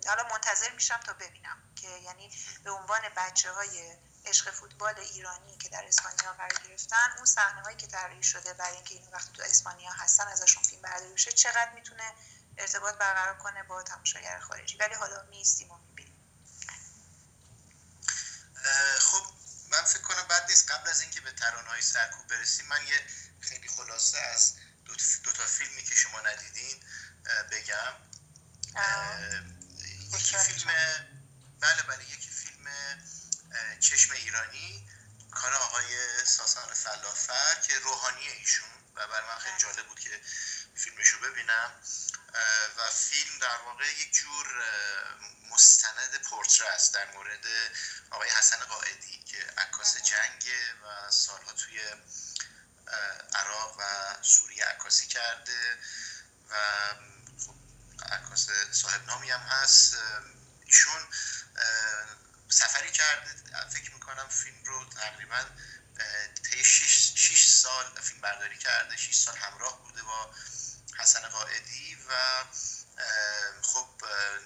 [0.07, 2.31] حالا منتظر میشم تا ببینم که یعنی
[2.65, 7.77] به عنوان بچه های عشق فوتبال ایرانی که در اسپانیا قرار گرفتن اون صحنه هایی
[7.77, 11.73] که طراحی شده برای اینکه این وقت تو اسپانیا هستن ازشون فیلم برداری بشه چقدر
[11.75, 12.15] می‌تونه
[12.59, 16.15] ارتباط برقرار کنه با تماشاگر خارجی؟ ولی حالا نیستیم و می‌بینیم.
[18.99, 19.23] خب
[19.71, 20.71] من فکر کنم بعد نیست.
[20.71, 23.07] قبل از اینکه به ترانه های سرکوب برسیم من یه
[23.41, 24.55] خیلی خلاصه از
[24.85, 24.95] دو,
[25.25, 26.83] دو تا فیلمی که شما ندیدین
[27.51, 27.95] بگم.
[30.13, 30.71] یکی فیلم
[31.61, 32.69] بله بله یکی فیلم
[33.81, 34.89] چشم ایرانی
[35.31, 35.87] کار آقای
[36.27, 40.21] ساسان فلافر که روحانی ایشون و بر من خیلی جالب بود که
[40.77, 41.71] فیلمشو ببینم.
[42.77, 44.47] و فیلم در واقع یک جور
[45.51, 47.47] مستند پورتره است در مورد
[48.11, 51.81] آقای حسن قائدی که عکاس جنگ و سالها توی
[53.35, 53.83] عراق و
[54.23, 55.79] سوریه عکاسی کرده
[56.51, 56.55] و
[57.47, 57.55] خب
[58.13, 59.97] عکاس صاحب نامی هم هست.
[60.67, 61.09] ایشون
[62.49, 63.31] سفری کرده.
[63.71, 65.45] فکر می‌کنم فیلم رو تقریبا
[66.51, 68.97] طی 6 سال فیلم برداری کرده.
[68.97, 70.35] 6 سال همراه بوده با
[70.99, 72.45] حسن قائدی و
[73.63, 73.89] خب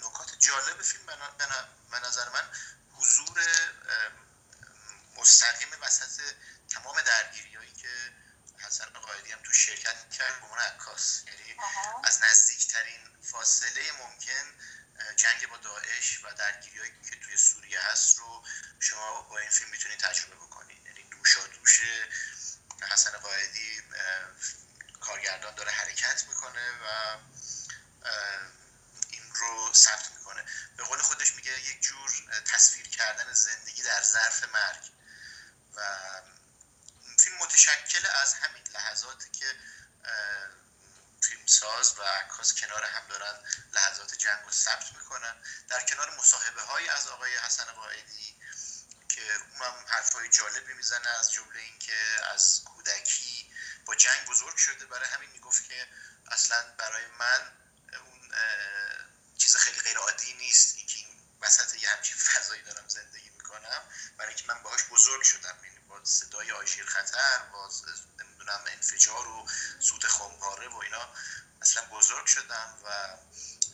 [0.06, 1.06] نکات جالب فیلم
[1.90, 2.50] به نظر من
[2.92, 3.40] حضور
[5.16, 6.22] مستقیم وسط
[6.70, 8.12] تمام درگیری هایی که
[8.60, 11.22] حسن قائدی هم تو شرکت کرد به عنوان عکاس.
[11.26, 11.56] یعنی
[12.04, 14.54] از نزدیکترین فاصله ممکن
[15.16, 18.44] جنگ با داعش و درگیری هایی که توی سوریه هست رو
[18.80, 20.86] شما با این فیلم می‌تونید تجربه بکنید.
[20.86, 21.80] یعنی دوشا دوش
[22.92, 23.82] حسن قائدی
[25.00, 27.16] کارگردان داره حرکت می‌کنه و
[29.10, 30.44] این رو ثبت می‌کنه.
[30.76, 32.10] به قول خودش میگه یک جور
[32.44, 34.82] تصویر کردن زندگی در ظرف مرگ.
[35.74, 35.82] و
[37.40, 39.56] متشکل از همین لحظاتی که
[41.22, 43.34] فیلمساز و عکاس کنار هم دارن
[43.72, 45.36] لحظات جنگ رو ثبت می‌کنن.
[45.68, 48.36] در کنار مصاحبه های از آقای حسن قائدی
[49.08, 53.52] که اونم حرفای جالبی می‌زنه از جمله اینکه از کودکی
[53.86, 54.86] با جنگ بزرگ شده.
[54.86, 55.88] برای همین می‌گفت که
[56.30, 57.52] اصلا برای من
[57.92, 58.30] اون
[59.38, 61.08] چیز خیلی غیر عادی نیست اینکه این
[61.40, 63.82] وسط یه همچین فضایی دارم زندگی می‌کنم.
[64.18, 67.70] برای اینکه من باهاش بزرگ شدم یعنی صدای آژیر خطر با
[68.18, 69.48] نمی‌دونم انفجار و
[69.80, 71.14] سوت خمپاره و اینا.
[71.62, 73.16] اصلا بزرگ شدم و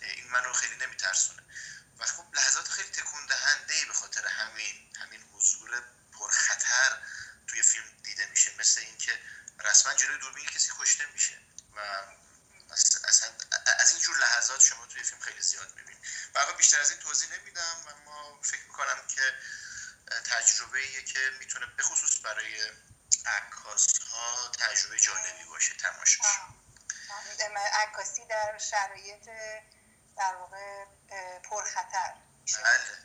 [0.01, 1.43] این منو خیلی نمیترسونه.
[1.99, 5.83] و خب لحظات خیلی تکون دهنده به خاطر همین همین حضور
[6.13, 7.03] پرخطر
[7.47, 8.55] توی فیلم دیده میشه.
[8.59, 9.21] مثل اینکه
[9.65, 11.41] رسما جلوی دوربین کسی کشته میشه
[11.77, 11.81] و
[13.05, 13.29] اصلا
[13.79, 17.29] از این جور لحظات شما توی فیلم خیلی زیاد می‌بینید و بیشتر از این توضیح
[17.33, 19.35] نمیدم اما فکر می‌کنم که
[20.25, 22.71] تجربه که می‌تونه به خصوص برای
[23.27, 26.27] عکاس ها تجربه جالبی باشه تماشاش.
[27.73, 29.29] عکاسی در شرایط
[30.17, 30.85] در واقع
[31.51, 32.15] پرخطر
[32.59, 33.05] بله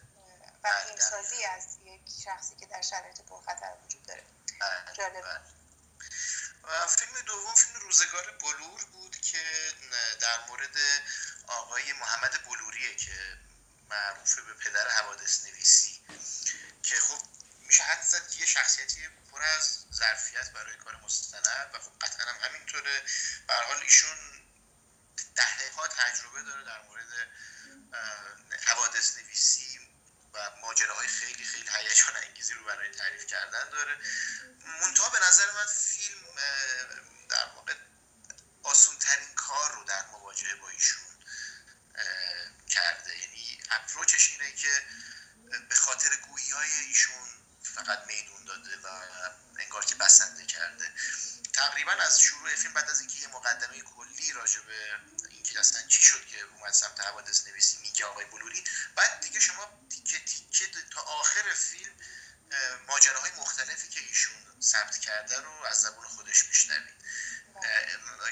[0.63, 4.23] و فیلمسازی از یک شخصی که در شرایط پرخطر وجود داره.
[4.93, 5.41] جالب بله.
[6.63, 9.41] و فیلم دوم فیلم روزگار بلور بود که
[10.21, 10.77] در مورد
[11.47, 13.37] آقای محمد بلوریه که
[13.89, 16.01] معروف به پدر حوادث نویسی.
[16.89, 17.21] که خب
[17.67, 22.25] میشه حد زد که یه شخصیتی پر از ظرفیت برای کار مستند و خب قطعا
[22.25, 23.03] هم همینطوره.
[23.47, 24.17] به حال ایشون
[25.35, 27.07] دهه ها تجربه داره در مورد
[28.65, 29.79] حوادث نویسی
[30.33, 33.97] و ماجراهای خیلی خیلی هیجان انگیزی رو برای تعریف کردن داره.
[34.65, 36.21] منتها به نظر من فیلم
[37.29, 37.73] در واقع
[38.63, 41.03] آسون ترین کار رو در مواجهه با ایشون
[42.69, 43.19] کرده.
[43.19, 44.83] یعنی اپروچش اینه که
[45.69, 47.27] به خاطر گویی های ایشون
[47.63, 48.87] فقط میدون داده و
[49.59, 50.93] انگار که بسنده کرده.
[51.53, 56.01] تقریبا از شروع فیلم بعد از اینکه یه مقدمه کلی راجع به اینکه اصلا چی
[56.01, 58.63] شد که اومد سمت حوادث نویسی میگه آقای بلوری
[58.95, 61.93] بعد دیگه شما تیکه تیکه تا آخر فیلم
[62.87, 66.99] ماجراهای مختلفی که ایشون ثبت کرده رو از زبون خودش میشنوید.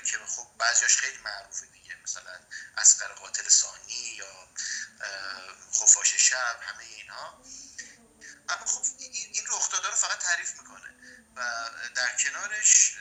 [0.05, 2.39] که خب بعضیاش خیلی معروفه دیگه مثلا
[2.77, 4.47] اسقر قاتل ثانی یا
[5.73, 7.43] خفاش شب همه اینها
[8.49, 10.93] اما خب این رخدادا رو فقط تعریف می‌کنه.
[11.35, 12.97] و در کنارش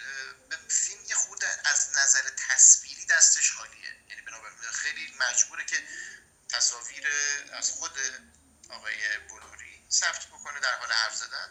[0.68, 3.96] فیلم یه خود از نظر تصویری دستش خالیه.
[4.08, 5.88] یعنی بنابراین خیلی مجبوره که
[6.48, 7.08] تصاویر
[7.52, 7.98] از خود
[8.70, 11.50] آقای بلوری ثبت بکنه در حال حرف زدن.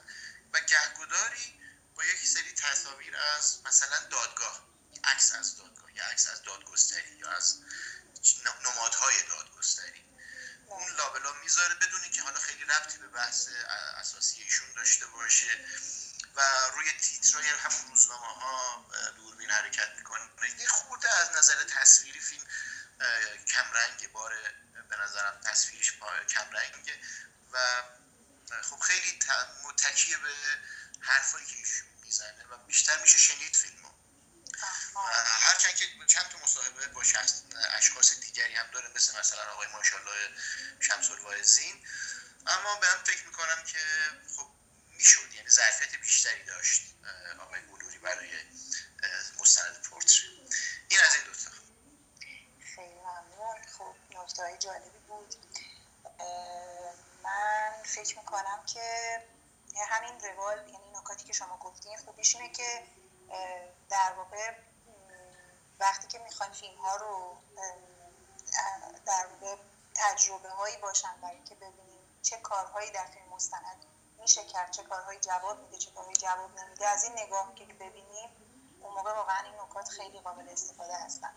[0.54, 1.60] و گهگداری
[1.96, 4.66] با یک سری تصاویر از مثلا دادگاه
[5.04, 7.60] عکس از دادگاه یا عکس از دادگستری یا از
[8.66, 10.06] نمادهای دادگستری
[10.68, 13.48] اون لابلا می‌ذاره بدون اینکه حالا خیلی ربطی به بحث
[13.98, 15.66] اساسی ایشون داشته باشه
[16.36, 16.42] و
[16.76, 18.86] روی تیترای همون روزنامه ها
[19.18, 20.30] دوربین حرکت می‌کنه
[20.60, 22.44] یه خورده از نظر تصویری فیلم
[23.48, 24.34] کمرنگ بار
[24.90, 25.94] به نظرم تصویرش
[26.30, 27.00] کمرنگه
[27.52, 27.84] و
[28.62, 29.20] خب خیلی
[29.78, 30.34] تکیه به
[31.00, 33.90] حرفایی که ایشون می‌زنه و بیشتر میشه شنید فیلمو
[35.26, 40.30] هرچند که چند تا مصاحبه با شخص اشخاص دیگری هم داره مثل مثلا آقای ماشالله
[40.80, 41.88] شمس الواعظین
[42.48, 43.80] اما به هم فکر می‌کنم که
[44.36, 44.48] خب
[44.88, 46.82] می‌شد یعنی ظرفیت بیشتری داشت
[47.40, 48.30] آقای بلوری برای
[49.40, 50.48] مستند پورتری
[50.88, 51.52] این از این دوتا
[52.76, 55.36] خیلی ممنون خب نکته جالبی بود
[57.24, 59.20] من فکر می‌کنم که
[59.90, 62.84] همین روال یعنی نکاتی که شما گفتین خوبیش اینه که
[63.90, 64.54] در واقع
[65.80, 67.42] وقتی که می‌خواین فیلم ها رو
[69.06, 69.56] در واقع
[69.96, 73.86] تجربه هایی باشن برای که ببینیم چه کارهایی در فیلم مستند.
[74.20, 76.88] میشه کرد چه کارهایی جواب میده چه کارهایی جواب نمیده.
[76.88, 78.30] از این نگاه که ببینیم
[78.82, 81.34] اون موقع واقعا این نکات خیلی قابل استفاده هستن.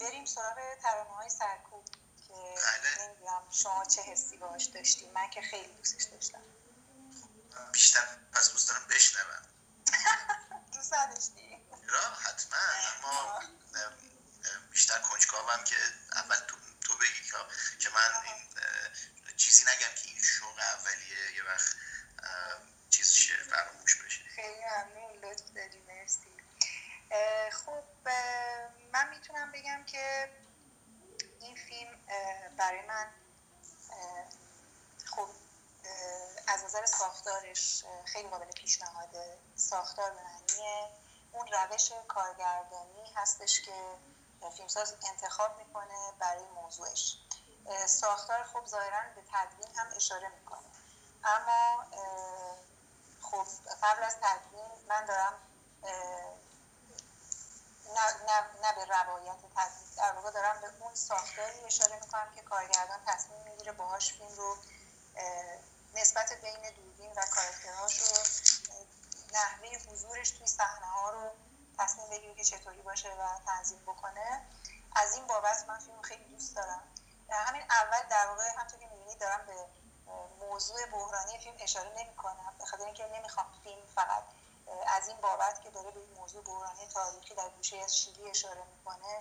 [0.00, 1.84] بریم سراغ ترانه های سرکوب
[2.28, 3.06] که بله.
[3.08, 6.42] نمی‌دونم شما چه حسی باهاش داشتی من که خیلی دوستش داشتم.
[7.72, 8.00] بیشتر
[8.32, 9.42] پس دوست دارم بشنوم.
[10.74, 12.58] دوست نداشتی؟ را حتما
[13.04, 13.40] اما
[14.70, 15.76] بیشتر کنجکاوم که
[16.12, 18.34] اول تو, تو بگی که- من این
[19.36, 21.76] چیزی نگم که این شوق اولیه یه وقت
[22.90, 24.24] چیز شه فراموش بشه.
[24.28, 26.36] خیلی ممنون لطف داری مرسی.
[27.52, 27.84] خب
[28.92, 30.30] من می‌تونم بگم که
[31.40, 32.00] این فیلم
[32.56, 33.12] برای من
[35.06, 35.28] خب
[36.46, 39.38] از نظر ساختارش خیلی قابل پیشنهاده.
[39.56, 40.90] ساختار معنی
[41.32, 43.96] اون روش کارگردانی هستش که
[44.56, 47.18] فیلمساز انتخاب می‌کنه برای موضوعش.
[47.86, 50.68] ساختار خب ظاهرا به تدوین هم اشاره می‌کنه.
[51.24, 51.84] اما
[53.22, 53.46] خب
[53.82, 55.32] قبل از تدوین من دارم
[57.94, 62.42] نه, نه, نه به روایت تدوین در واقع دارم به اون ساختاری اشاره می‌کنم که
[62.42, 64.56] کارگردان تصمیم می‌گیره باهاش فیلم رو
[65.94, 68.06] نسبت بین دوربین و کاراکترهاش رو
[69.32, 71.30] نحوه حضورش توی صحنه ها رو
[71.78, 74.46] تصمیم بگیره که چطوری باشه و تنظیم بکنه.
[74.96, 76.82] از این بابت من فیلم خیلی دوست دارم.
[77.34, 79.66] همین اول در واقع همطور که می‌بینید دارم به
[80.46, 84.24] موضوع بحرانی فیلم اشاره نمی کنم به خاطر اینکه نمی‌خوام فیلم فقط
[84.86, 88.64] از این بابت که داره به این موضوع بحرانی تاریخی در گوشه از شیلی اشاره
[88.64, 89.18] می‌کنه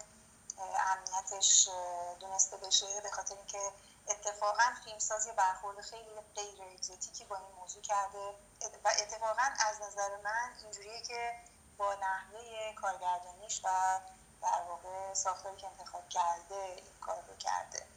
[0.58, 3.72] اهمیتش اه، دونسته بشه به خاطر اینکه
[4.08, 8.36] اتفاقا فیلمساز یه برخورد خیلی غیر اگزوتیکی با این موضوع کرده.
[8.84, 11.36] و اتفاقا از نظر من اینجوریه که
[11.78, 14.00] با نحوه کارگردانیش و
[14.42, 17.88] در واقع ساختاری که انتخاب کرده این کار رو کرده.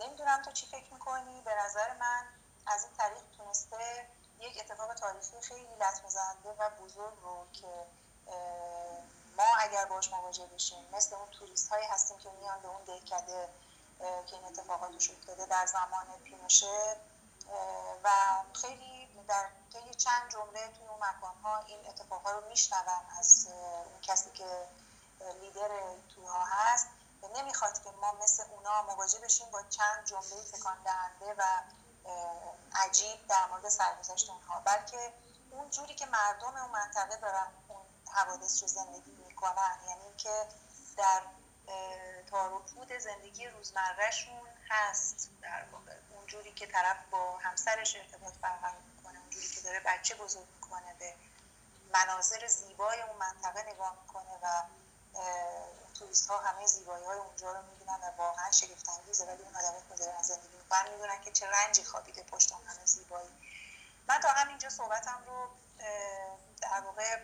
[0.00, 2.24] نمی‌دونم تو چی فکر می‌کنی؟ به نظر من
[2.66, 4.08] از این طریق تونسته
[4.40, 7.86] یک اتفاق تاریخی خیلی لطمه زننده و بزرگ رو که
[9.36, 13.48] ما اگر باش مواجه بشیم مثل اون توریست هایی هستیم که میان به اون دهکده
[13.98, 16.96] که این اتفاقاتش افتاده در زمان پینوشه
[18.04, 18.10] و
[18.52, 22.82] خیلی در طی چند جمله توی اون مکان ها این اتفاقها رو میشنون
[23.18, 23.48] از
[23.92, 24.68] اون کسی که
[25.40, 25.68] لیدر
[26.14, 26.86] توها هست.
[27.24, 31.42] و نمی‌خواد که ما مثل اونا مواجه بشیم با چند جمله تکان دهنده و
[32.74, 34.60] عجیب در مورد سرگذشت اونها.
[34.60, 35.12] بلکه
[35.50, 39.78] اون جوری که مردم اون منطقه دارن اون حوادث رو زندگی می‌کنن.
[39.88, 40.46] یعنی که
[40.96, 41.22] در
[41.68, 45.92] اه، تار و زندگی روزمرهشون هست در واقع.
[46.10, 50.46] اون جوری که طرف با همسرش ارتباط برقرار می‌کنه اون جوری که داره بچه بزرگ
[50.54, 51.14] می‌کنه به
[51.94, 54.62] مناظر زیبای اون منطقه نگاه می‌کنه و
[55.94, 59.82] توریست ها همه زیبایی های اونجا رو می‌بینن و واقعا شگفت انگیزه ولی اون آدمایی
[59.88, 63.28] که دارن زندگی می‌کنن می‌دونن که چه رنجی خوابیده پشت اون همه زیبایی.
[64.08, 65.48] من تا همینجا صحبتم رو
[66.62, 67.16] در واقع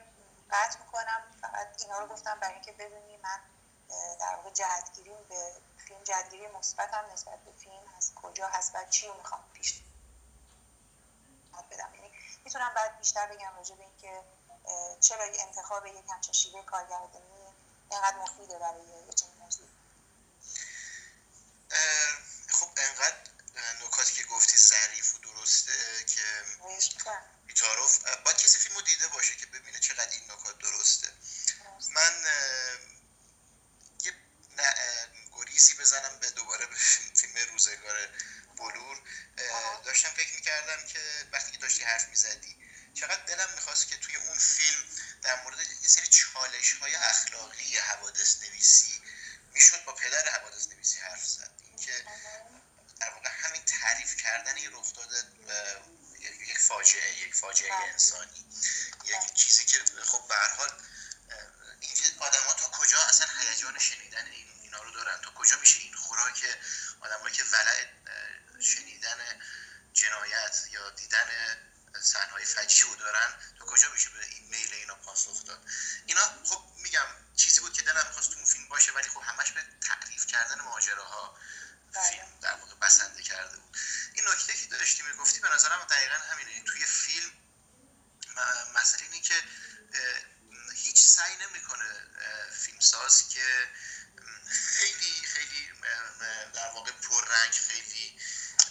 [0.50, 1.22] قطع می‌کنم.
[1.40, 3.40] فقط اینا رو گفتم برای اینکه ببینی من
[4.20, 9.06] در واقع جهتگیری به فیلم جهتگیری مثبتم نسبت به فیلم از کجا هست و چی
[9.06, 9.83] رو می‌خوام پیش
[11.70, 12.12] بدم یعنی
[12.44, 14.22] می‌تونم بعد بیشتر بگم راجع به اینکه
[15.00, 17.29] چرا انتخاب یک همچین شیوه کارگردانی
[17.90, 19.68] اینقدر مفیده برای یه چنین موضوع
[22.48, 23.16] خب انقدر
[23.85, 26.22] نکاتی که گفتی ظریف و درسته که
[27.46, 31.09] بیتاروف باید کسی فیلمو دیده باشه که ببینه چقدر این نکات درسته.
[31.90, 32.24] من
[34.05, 34.14] یه
[35.33, 36.74] گریزی بزنم به دوباره به
[37.14, 38.09] فیلم روزگار
[38.57, 39.03] بلور.
[39.85, 42.59] داشتم فکر می‌کردم که وقتی که داشتی حرف می‌زدی
[42.94, 44.85] چقدر دلم می‌خواست که توی اون فیلم
[45.22, 49.03] در مورد یه سری چالش های اخلاقی حوادث نویسی
[49.53, 51.50] می‌شد با پدر حوادث نویسی حرف زد.
[51.62, 52.05] اینکه
[53.00, 55.24] در واقع همین تعریف کردن یه رخ داده
[56.20, 57.92] یک فاجعه یک فاجعه بله.
[57.92, 58.46] انسانی
[59.05, 60.70] یک چیزی که خب به هر حال
[61.81, 65.94] اینکه آدما تا کجا اصلا هیجان شنیدن این اینا رو دارن؟ تا کجا میشه این
[65.94, 66.59] خوراک
[67.00, 67.87] آدمایی که ولع
[68.61, 69.18] شنیدن
[69.92, 71.29] جنایت یا دیدن
[72.03, 73.35] صحنه‌های فجیع رو دارن.
[73.59, 75.66] تا کجا میشه به این میل اینا پاسخ داد.
[76.07, 79.53] اینا خب میگم چیزی بود که دلم می‌خواست تو اون فیلم باشه ولی خب همش
[79.53, 81.38] به تعریف کردن ماجراها
[81.93, 82.11] بله.
[82.11, 83.76] فیلم در واقع بسنده کرده بود.
[84.14, 86.62] این نکته که داشتی می‌گفتی به نظرم دقیقا همینه.
[86.64, 87.32] توی فیلم
[88.74, 89.34] مسئله اینه که
[90.74, 92.07] هیچ سعی نمی‌کنه
[92.64, 93.70] فیلمساز که
[94.51, 95.72] خیلی خیلی
[96.55, 98.20] در واقع پررنگ خیلی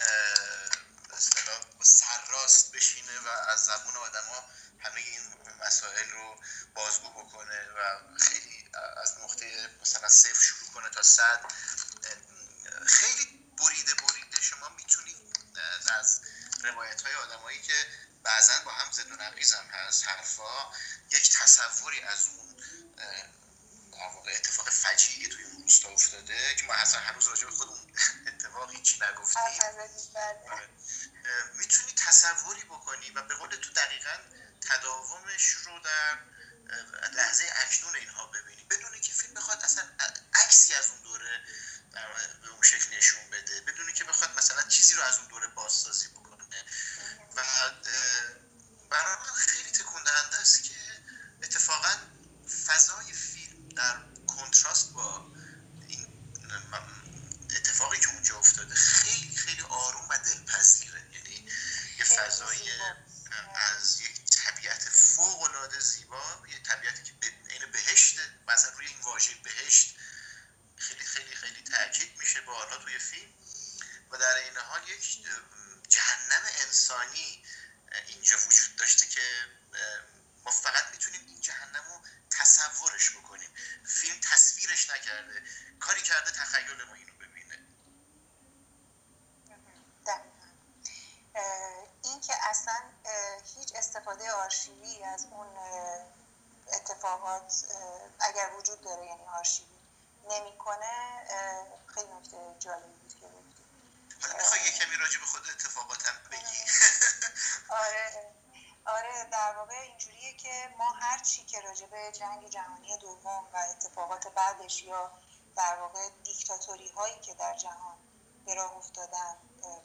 [0.02, 0.70] اه،
[1.08, 4.50] به اصطلاح سرراست بشینه و از زبون آدما
[4.80, 5.22] همه این
[6.00, 6.36] مسائل رو
[6.76, 8.70] بازگو بکنه و خیلی
[9.04, 13.26] از نقطه مثلا صفر شروع کنه تا صد اه، خیلی
[13.58, 15.18] بریده بریده شما می‌تونید
[16.00, 16.22] از
[16.64, 17.74] روایت های آدمایی که
[18.24, 20.72] بعضا با هم زد و نقیز هم هست حرفا
[21.12, 22.56] یک تصوری از اون
[22.98, 23.40] اه،
[23.92, 27.68] در واقع اتفاق فجیعی توی اون روستا افتاده که ما اصلا هنوز راجع به خود
[27.68, 27.94] اون
[28.28, 29.44] اتفاق هیچی نگفتیم
[30.52, 30.70] آره.
[31.58, 34.18] می‌تونی تصوری بکنی و به قول تو دقیقا
[34.62, 36.20] تداومش رو در
[37.14, 39.84] لحظه اکنون اینها ببینی بدونی که فیلم بخواد اصلا
[40.34, 41.44] عکسی از اون دوره
[42.42, 46.08] به اون شکل نشون بده بدونی که بخواد مثلا چیزی رو از اون دوره بازسازی
[46.08, 46.66] بکنه
[47.36, 47.42] و
[48.90, 50.76] برای من خیلی تکون دهنده است که
[51.44, 51.96] اتفاقا
[52.66, 55.32] فضای فیلم در کنتراست با
[55.88, 56.08] این
[57.56, 61.50] اتفاقی که اونجا افتاده خیلی خیلی آروم و دلپذیره یعنی
[61.98, 62.72] یه فضای
[63.56, 67.14] از یک طبیعت فوق العاده زیبا یه طبیعتی که
[67.50, 69.96] عین بهشت مثلا روی این واژه بهشت
[70.78, 73.34] خیلی خیلی خیلی تاکید میشه بارها توی فیلم
[74.12, 75.26] و در این حال یک
[75.90, 77.44] جهنم انسانی
[78.08, 79.22] اینجا وجود داشته که
[80.46, 83.50] ما فقط می‌تونیم این جهنم رو تصورش بکنیم
[83.86, 85.44] فیلم تصویرش نکرده
[85.80, 87.60] کاری کرده تخیل ما اینو ببینه
[92.04, 92.82] این که اصلا
[93.56, 95.48] هیچ استفاده آرشیوی از اون
[96.74, 97.39] اتفاقات
[98.20, 99.80] اگر وجود داره یعنی آرشیوی
[100.30, 101.24] نمی‌کنه
[101.88, 103.28] خیلی نکته جالبی بود که
[104.22, 106.64] حالا می‌خوای یه کمی راجع به خود اتفاقاتم بگی.
[107.84, 108.34] آره
[108.86, 113.58] آره در واقع اینجوریه که ما هر چی که راجع به جنگ جهانی دوم و
[113.58, 115.12] اتفاقات بعدش یا
[115.56, 117.98] در واقع دیکتاتوری هایی که در جهان
[118.46, 119.36] به راه افتادن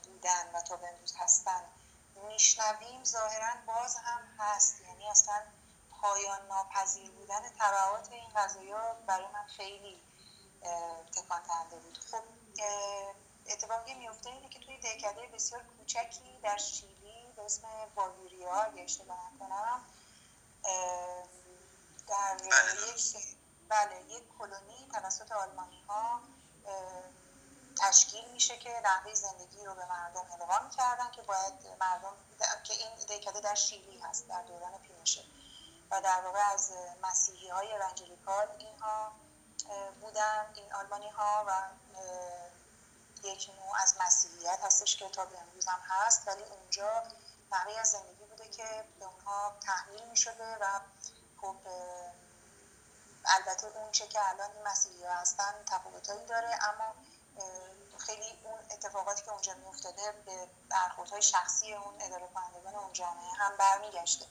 [0.05, 1.65] بودن و تا به امروز هستن
[2.29, 4.81] میشنویم ظاهرا باز هم هست.
[4.81, 5.43] یعنی اصلا
[6.05, 10.01] پایان ناپذیر بودن تبعات این قضایا برای من خیلی
[11.13, 11.99] تکان دهنده بود.
[11.99, 12.23] خب
[13.47, 17.63] اتفاقی میفته اینه که توی دهکده بسیار کوچکی در شیلی به اسم
[17.95, 19.85] باگوریا اگه اشتباه نکنم
[22.09, 22.37] در
[22.91, 23.17] یک
[23.69, 26.21] بله یک کلونی توسط آلمانی ها
[27.81, 32.13] تشکیل میشه که نحوه زندگی رو به مردم القا می‌کردن که باید مردم
[32.65, 35.25] که این دهکده در شیلی هست در دوران پینوشه
[36.01, 36.73] در واقع از
[37.03, 39.13] مسیحی های اونجلیکال اینها
[40.01, 41.63] بودن این آلمانی ها و
[43.25, 47.03] یک نوع از مسیحیت هستش که تا به امروز هم هست ولی اونجا
[47.53, 50.81] نحوه از زندگی بوده که به اونها تحمیل می شده و
[51.41, 51.57] خب
[53.25, 56.95] البته اون چه که الان این مسیحی ها هستن تفاوتایی داره اما
[57.99, 63.33] خیلی اون اتفاقاتی که اونجا می افتاده به برخوردهای شخصی اون اداره کنندگان اون جامعه
[63.33, 64.27] هم برمیگشته.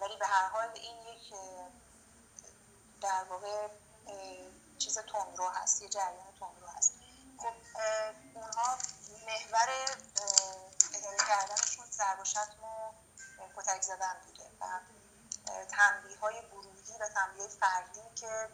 [0.00, 1.34] ولی به هر حال این یک
[3.00, 3.68] در واقع
[4.78, 6.92] چیز تندرو هست یه جریان تندرو هست.
[7.38, 7.54] خب
[8.34, 8.78] اونها
[9.26, 9.68] محور
[10.94, 12.92] اداره کردنشون ضرب و شتم و
[13.56, 14.80] کتک زدن بوده و
[15.70, 18.48] تنبیه های گروهی و تنبیه فردی که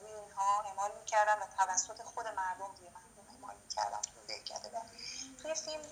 [0.00, 4.00] روی اینها اعمال می‌کردن و توسط خود مردم روی مردم اعمال می‌کردن
[4.44, 4.82] کرده
[5.42, 5.82] توی فیلم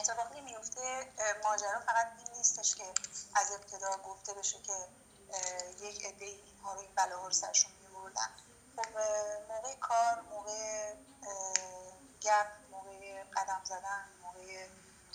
[0.00, 1.12] اتفاقی میفته
[1.44, 2.84] ماجرا فقط این نیستش که
[3.34, 4.72] از ابتدا گفته بشه که
[5.80, 8.30] یک عده اینها رو این بلاها سرشون میبردن.
[8.76, 8.98] خب
[9.48, 10.94] موقع کار موقع
[12.22, 14.66] گپ موقع قدم زدن موقع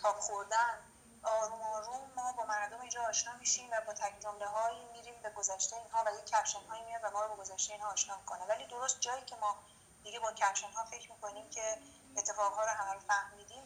[0.02, 0.80] تاپ خوردن
[1.24, 5.30] آروم آروم ما با مردم اینجا آشنا میشیم و با تک جمله هایی میریم به
[5.30, 8.46] گذشته اینها و یک کپشن هایی میاد و ما رو با گذشته اینها آشنا می‌کنه.
[8.46, 9.56] ولی درست جایی که ما
[10.04, 11.78] دیگه با کپشن ها فکر می‌کنیم که
[12.18, 13.00] اتفاقها رو همه رو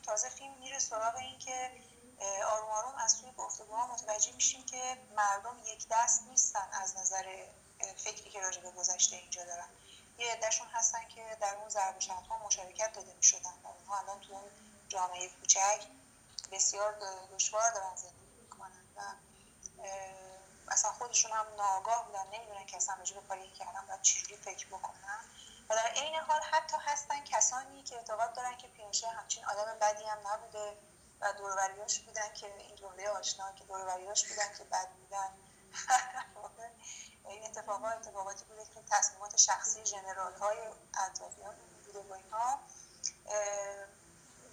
[0.01, 1.71] تازه فیلم میره سراغ این که
[2.51, 7.45] آروم آروم از توی گفتگوها متوجه میشیم که مردم یک دست نیستن از نظر
[7.97, 9.69] فکری که راجع به گذشته اینجا دارن.
[10.17, 14.19] یه عدهشون هستن که در اون ضرب ها مشارکت داده می شدن و اونها الان
[14.19, 14.41] تو
[14.89, 15.87] جامعه کوچک
[16.51, 16.95] بسیار
[17.35, 19.01] دشوار دارن زندگی می‌کنن و
[20.67, 25.19] اصلا خودشون هم ناگاه بودن نمی‌دونن که اصلا به کاری کردن و چجوری فکر بکنن.
[25.69, 30.03] و در عین حال حتی هستن کسانی که اعتقاد دارن که پینوشه همچین آدم بدی
[30.03, 30.77] هم نبوده
[31.21, 35.29] و دوروریاش بودن که این جمله آشنا که دوروریاش بودن که بد بودن.
[37.29, 40.57] این اتفاقات اتفاقاتی بوده که تصمیمات شخصی جنرال های
[40.93, 41.55] اطرافیان
[41.85, 42.59] بوده با اینها.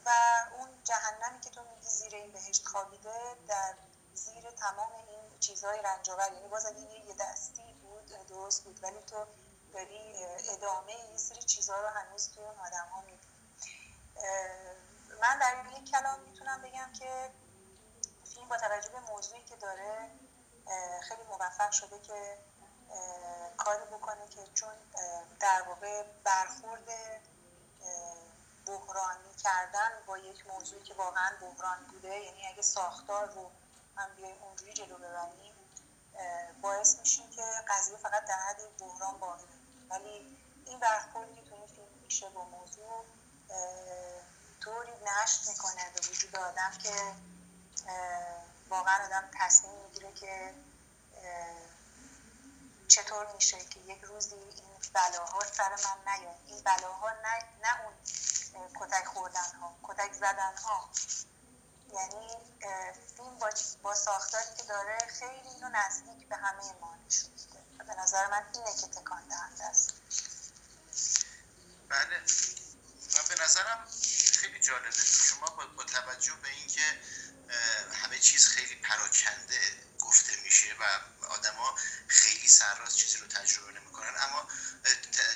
[0.06, 0.10] و
[0.58, 3.74] اون جهنمی که تو میگی زیر این بهشت خوابیده در
[4.14, 9.26] زیر تمام این چیزهای رنجاور یعنی باز اگه یه دستی بود درست بود ولی تو
[9.76, 13.02] داری ادامه یه سری چیزها رو هنوز توی اون آدم ها
[15.22, 17.30] من در یک کلام می‌تونم بگم که
[18.34, 20.10] فیلم با توجه به موضوعی که داره
[21.02, 22.38] خیلی موفق شده که
[23.56, 24.74] کاری بکنه که چون
[25.40, 26.88] در واقع برخورد
[28.66, 33.50] بحرانی کردن با یک موضوعی که واقعا بحران بوده یعنی اگه ساختار رو
[33.96, 35.54] هم بیایم اونجوری جلو ببریم
[36.62, 39.55] باعث میشیم که قضیه فقط در حد بحران باقی
[39.90, 43.04] ولی این برخوردی تو این فیلم میشه با موضوع
[44.60, 47.14] طوری نشت می‌کنه به وجود آدم که
[48.68, 50.54] واقعا آدم تصمیم می‌گیره که
[52.88, 56.36] چطور میشه که یک روزی این بلاها سر من نیاد.
[56.46, 60.88] این بلاها نه, نه اون کتک خوردن ها کتک زدن ها
[61.92, 62.28] یعنی
[63.16, 63.50] فیلم با,
[63.82, 67.30] با ساختاری که داره خیلی اینو نزدیک به همه ما نشون
[68.16, 69.94] نظر من اینه که تکان دهنده است.
[71.88, 72.22] بله.
[73.14, 73.88] و به نظرم
[74.40, 74.90] خیلی جالبه.
[75.28, 77.00] شما با, توجه به اینکه
[78.02, 79.60] همه چیز خیلی پراکنده
[80.00, 80.84] گفته میشه و
[81.26, 84.48] آدما خیلی سرراست چیزی رو تجربه نمی‌کنن اما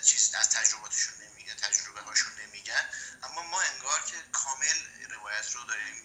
[0.05, 2.89] چیز از تجرباتشون نمیگن تجربه هاشون نمیگن.
[3.23, 4.77] اما ما انگار که کامل
[5.11, 6.03] روایت رو داریم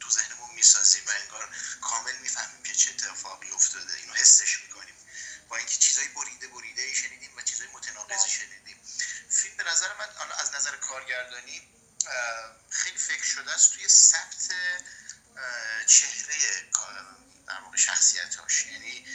[0.00, 3.94] تو ذهنمون می‌سازیم و انگار کامل می‌فهمیم که چه اتفاقی افتاده.
[3.94, 4.71] اینو حسش می‌کنیم.
[5.52, 8.80] با اینکه چیزای بریده بریده شنیدیم و چیزای متناقضی شنیدیم.
[9.30, 11.68] فیلم به نظر من از نظر کارگردانی
[12.70, 14.52] خیلی فکر شده است توی ثبت
[15.86, 16.70] چهره
[17.46, 19.06] در واقع شخصیت هاش یعنی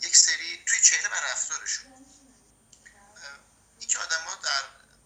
[0.00, 2.06] یک سری توی چهره و رفتارشون.
[3.78, 4.62] اینکه آدما در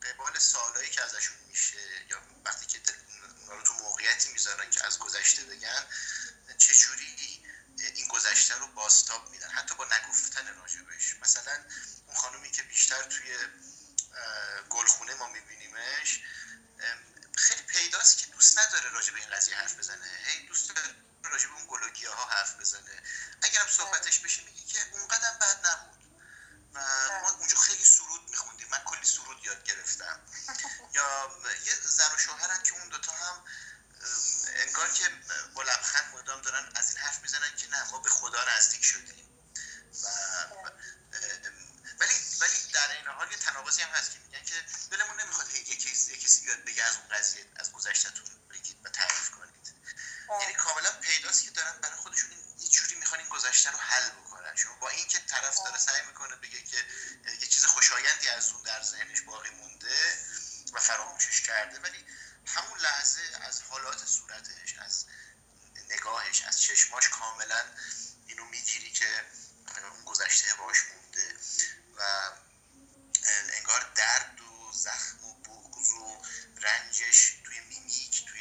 [0.08, 2.80] قبال سالهایی که ازشون میشه یا وقتی که
[3.48, 5.86] رو تو موقعیتی می‌ذارن که از گذشته بگن
[6.58, 7.40] چجوری
[7.94, 9.48] این گذشته رو باستاب میدن.
[9.48, 11.64] حتی با نگفتن راجبش مثلا
[12.06, 13.36] اون خانومی که بیشتر توی
[14.70, 16.20] گلخونه ما میبینیمش
[17.36, 20.10] خیلی پیداست که دوست نداره راجع به این قضیه حرف بزنه.
[20.24, 23.02] هی دوست داره راجع به اون گلوگیه ها حرف بزنه.
[23.42, 26.04] اگرم صحبتش بشه میگه که اون قدم بد نبود.
[26.74, 26.80] و
[27.22, 28.68] ما اونجا خیلی سرود میخوندیم.
[28.70, 30.20] من کلی سرود یاد گرفتم.
[30.94, 31.30] یا
[31.64, 33.44] یه زن و شوهرن که اون دوتا هم
[34.56, 35.04] انگار که
[35.54, 39.28] با لبخند مدام دارن از این حرف می‌زنن که نه ما به خدا نزدیک شدیم
[40.02, 40.08] و
[41.98, 44.54] ولی ولی در این حال یه تناقضی هم هست که میگن که
[44.90, 49.30] دلمون نمی‌خواد یه کسی کسی بیاد بگه از اون قضیه از گذشتهتون بگید و تعریف
[49.30, 49.74] کنید
[50.40, 54.56] یعنی کاملا پیداست که دارن برای خودشون یه جوری می‌خوان این گذشته رو حل بکنن
[54.56, 56.76] شما با اینکه طرف داره سعی می‌کنه بگه که
[57.40, 60.18] یه چیز خوشایندی از اون در ذهنش باقی مونده
[60.72, 62.06] و فراموشش کرده ولی
[62.46, 65.06] همون لحظه از حالات صورتش از
[65.90, 67.64] نگاهش از چشماش کاملا
[68.26, 69.24] اینو می‌گیری که
[69.82, 71.36] اون گذشته باش مونده
[71.96, 72.30] و
[73.52, 76.22] انگار درد و زخم و بغض و
[76.60, 78.40] رنجش توی میمیک توی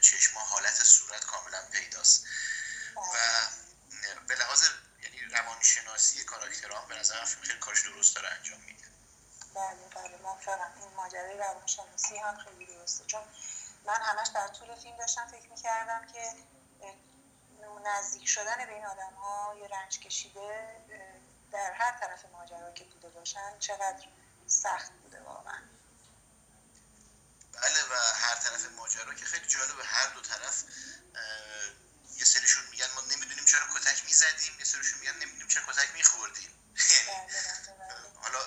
[0.00, 2.24] چشما حالت صورت کاملا پیداست
[2.96, 3.48] و
[4.28, 4.62] به لحاظ
[5.02, 8.88] یعنی روانشناسی کاراکتران به نظر فیلم خیلی کارش درست داره انجام میده
[9.54, 13.22] بله بله موافقم این ماجرای روانشناسی هم خیلی درسته چون
[13.84, 16.34] من همش در طول فیلم داشتم فکر می‌کردم که
[18.28, 20.76] نزدیک شدن به این آدم ها یا رنج کشیده
[21.52, 24.06] در هر طرف ماجرا که بوده باشن چقدر
[24.46, 25.62] سخت بوده واقعا
[27.52, 30.64] بله و هر طرف ماجرا که خیلی جالبه هر دو طرف
[32.16, 36.50] یه سریشون میگن ما نمی‌دونیم چرا کتک می‌زدیم یه سریشون میگن نمی‌دونیم چرا کتک میخوردیم
[36.90, 38.22] یعنی بله، بله، بله.
[38.22, 38.38] حالا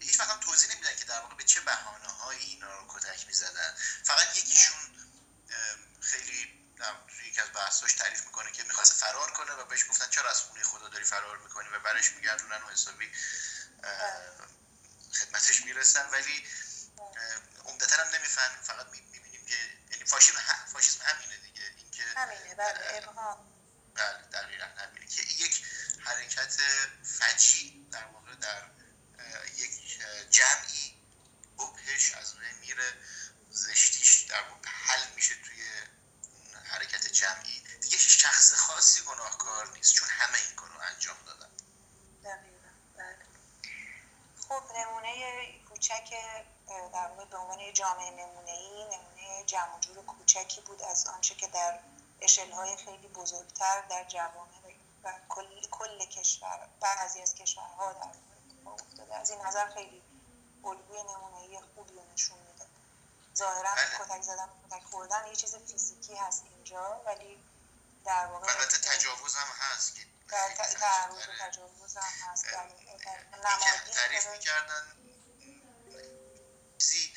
[0.00, 3.26] هیچ وقت هم توضیح نمیدن که در واقع به چه بهانه هایی اینا رو کتک
[3.26, 3.74] می‌زدن
[4.04, 4.80] فقط یکیشون
[6.00, 6.60] خیلی
[7.08, 10.46] توی یکی از بحثاش تعریف می‌کنه که می‌خواست فرار کنه و بهش گفتن چرا از
[10.46, 13.12] خونه خدا داری فرار می‌کنی و برش میگردونن و حسابی
[15.12, 16.10] خدمتش می‌رسن.
[16.10, 16.46] ولی
[17.64, 18.62] عمدتا هم نمی‌فهمیم.
[18.62, 19.56] فقط می‌بینیم که
[19.90, 20.38] یعنی فاشیسم
[20.72, 21.74] فاشیسم همینه دیگه.
[21.76, 22.72] اینکه همینه بله
[23.94, 25.06] بله دقیقا همینه.
[25.06, 25.64] که یک
[26.00, 26.60] حرکت
[27.18, 28.70] فجی در واقع در
[29.56, 31.00] یک جمعی
[31.86, 32.92] بهش از میره
[33.50, 35.62] زشتیش در حل میشه توی
[36.64, 37.62] حرکت جمعی.
[38.00, 41.50] دیگه شخص خاصی گناهکار نیست چون همه این کارو انجام دادن
[42.22, 43.16] بله.
[44.48, 45.12] خب نمونه
[45.68, 46.10] کوچک
[46.92, 51.46] در واقع به عنوان جامعه نمونه ای نمونه جمع جور کوچکی بود از آنچه که
[51.46, 51.78] در
[52.20, 54.74] اشلهای خیلی بزرگتر در جوامع
[55.04, 58.10] و کل, کل کشور بعضی از کشورها در
[58.70, 60.02] افتاده از این نظر خیلی
[60.64, 62.66] الگوی نمونه خوبی رو نشون میده
[63.36, 64.06] ظاهرا بله.
[64.06, 67.38] کتک زدن کتک خوردن یه چیز فیزیکی هست اینجا ولی
[68.04, 70.74] در واقع البته تجاوز هم هست که تعرض
[71.40, 72.44] تجاوز هم هست.
[73.94, 74.96] تعریف می‌کردن
[76.78, 77.14] چیزی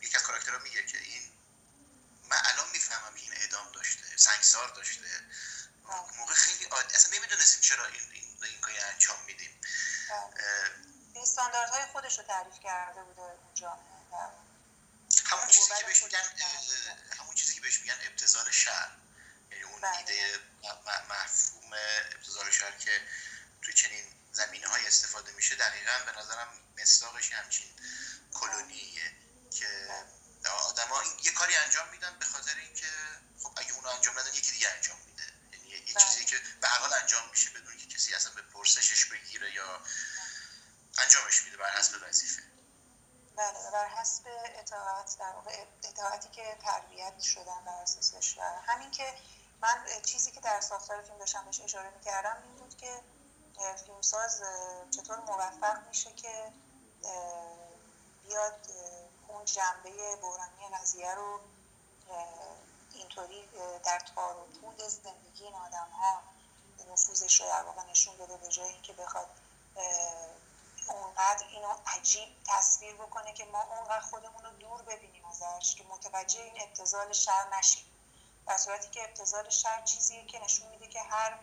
[0.00, 1.32] یک از کاراکترها میگه که این
[2.24, 5.24] من الان می‌فهمم این اعدام داشته سنگسار داشته.
[6.18, 9.60] موقع خیلی عادی اصلا نمی‌دونستیم چرا این این, این کاری انجام میدیم.
[11.16, 13.78] استانداردهای خودش رو تعریف کرده بوده اونجا
[15.24, 16.22] همون چیزی که بهش میگن
[17.18, 18.97] همون چیزی که بهش میگن ابتزال شهر.
[19.82, 20.12] یعنی اون بله.
[20.12, 20.38] ایده
[21.10, 21.72] مفهوم
[22.12, 23.02] ابتزال شهر که
[23.62, 24.66] توی چنین زمینه
[26.88, 27.66] مستاقش همچین
[28.32, 29.12] کلونیه
[29.50, 29.88] که
[30.68, 32.86] آدما یه کاری انجام میدن به خاطر اینکه
[33.42, 35.22] خب اگه اونو انجام ندن یکی دیگه انجام میده
[35.52, 36.04] یعنی یه بله.
[36.04, 39.82] چیزی که به هر حال انجام میشه بدون که کسی اصلا به پرسشش بگیره یا
[40.98, 42.42] انجامش میده بر حسب وظیفه
[43.36, 44.22] بله و بر حسب
[44.58, 49.14] اطاعت در واقع اطاعتی که تربیت شدن بر اساسش و همین که
[49.60, 53.00] من اه، چیزی که در ساختار فیلم داشتم بهش اشاره می‌کردم این بود که
[53.84, 54.42] فیلمساز
[54.90, 56.52] چطور موفق میشه که
[58.22, 58.66] بیاد
[59.28, 61.40] اون جنبه بحرانی قضیه رو
[62.94, 63.48] اینطوری
[63.84, 66.22] در تار و پود زندگی این آدم ها
[66.92, 69.28] نفوذش رو در واقع نشون بده به جای اینکه بخواد
[70.88, 76.40] اونقدر اینو عجیب تصویر بکنه که ما اونقدر خودمون رو دور ببینیم ازش که متوجه
[76.40, 77.84] این ابتزال شر نشیم.
[78.48, 81.38] در صورتی که ابتزال شر چیزیه که نشون میده که هر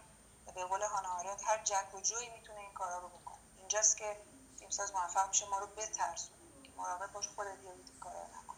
[0.55, 3.37] به قول هانا هر جک و جوی می‌تونه این کارا رو بکنه.
[3.57, 4.17] اینجاست که
[4.59, 8.55] فیلمساز موفق میشه ما رو بترسونه که مراقب باش خودت یا این کارا رو نکن.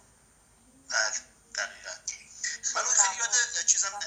[0.89, 1.14] بله
[1.56, 1.91] دقیقا.
[2.76, 4.00] من خیلی یاد چیزم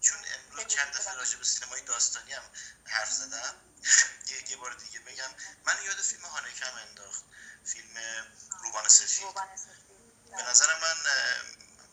[0.00, 1.14] چون امروز چند دفعه.
[1.14, 2.42] راجع به سینمای داستانی هم
[2.84, 3.54] حرف زدم.
[4.50, 5.30] یه, بار دیگه بگم.
[5.64, 7.24] من یاد فیلم هانکم انداخت.
[7.64, 7.94] فیلم
[8.62, 9.34] روبان سفید.
[10.30, 10.96] به نظر من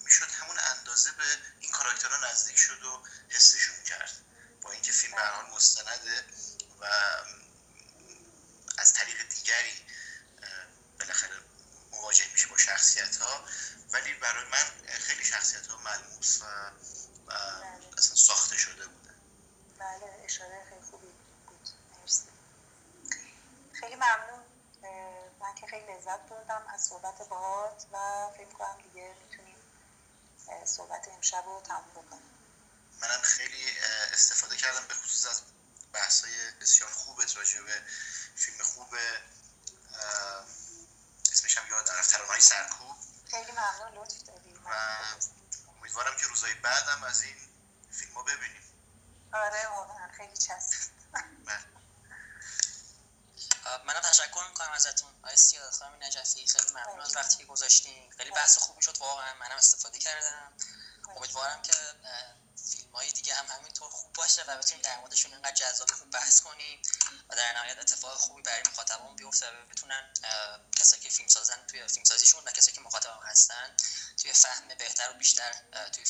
[0.05, 1.23] می‌شد همون اندازه به
[1.59, 4.11] این کاراکترها نزدیک شد و حسشون کرد
[4.61, 6.25] با اینکه فیلم به هر حال مستنده
[6.79, 6.85] و
[8.77, 9.85] از طریق دیگری
[10.43, 10.49] اه،
[10.99, 11.35] بالاخره
[11.91, 13.45] مواجه میشه با شخصیت ها
[13.91, 16.45] ولی برای من خیلی شخصیت ها ملموس و,
[17.27, 17.31] و
[17.97, 19.15] اصلا ساخته شده بودن
[19.79, 21.07] بله اشاره خیلی خوبی
[21.47, 21.69] بود
[22.01, 22.23] مرسی
[23.79, 24.43] خیلی ممنون
[24.83, 29.57] اه، من که خیلی لذت بردم از صحبت باهات و فکر کنم دیگه می‌تونیم
[30.49, 32.35] اه، صحبت امشب رو تموم بکنیم
[33.01, 35.41] منم خیلی اه، استفاده کردم به خصوص از
[35.93, 37.81] بحثای بسیار خوبت راجع به
[38.35, 40.45] فیلم خوب اه،
[41.31, 42.95] اسمش هم یاد رفت ترانه‌های سرکوب
[43.31, 44.69] خیلی ممنون لطف دادی و
[45.79, 47.35] امیدوارم که روزهای بعدم از این
[47.91, 48.61] فیلم ها ببینیم
[49.33, 50.91] آره واقعا خیلی چسبید
[51.45, 51.65] بله.
[53.85, 58.31] منم تشکر می‌کنم ازتون آقای سیاد خانم نجفی خیلی ممنون از وقتی که گذاشتین خیلی
[58.31, 60.53] بحث خوبی شد واقعا منم استفاده کردم
[61.15, 61.73] امیدوارم که
[62.71, 66.41] فیلم های دیگه هم همینطور خوب باشه و بتونیم در موردشون اینقدر جذاب خوب بحث
[66.41, 66.81] کنیم
[67.29, 68.63] و در نهایت اتفاق خوبی برای
[69.43, 70.13] و بتونن
[70.79, 73.75] کسایی که فیلم سازن توی فیلم سازیشون و کسایی که مخاطبان هستن
[74.17, 75.51] توی فهم بهتر و بیشتر
[75.93, 76.05] توی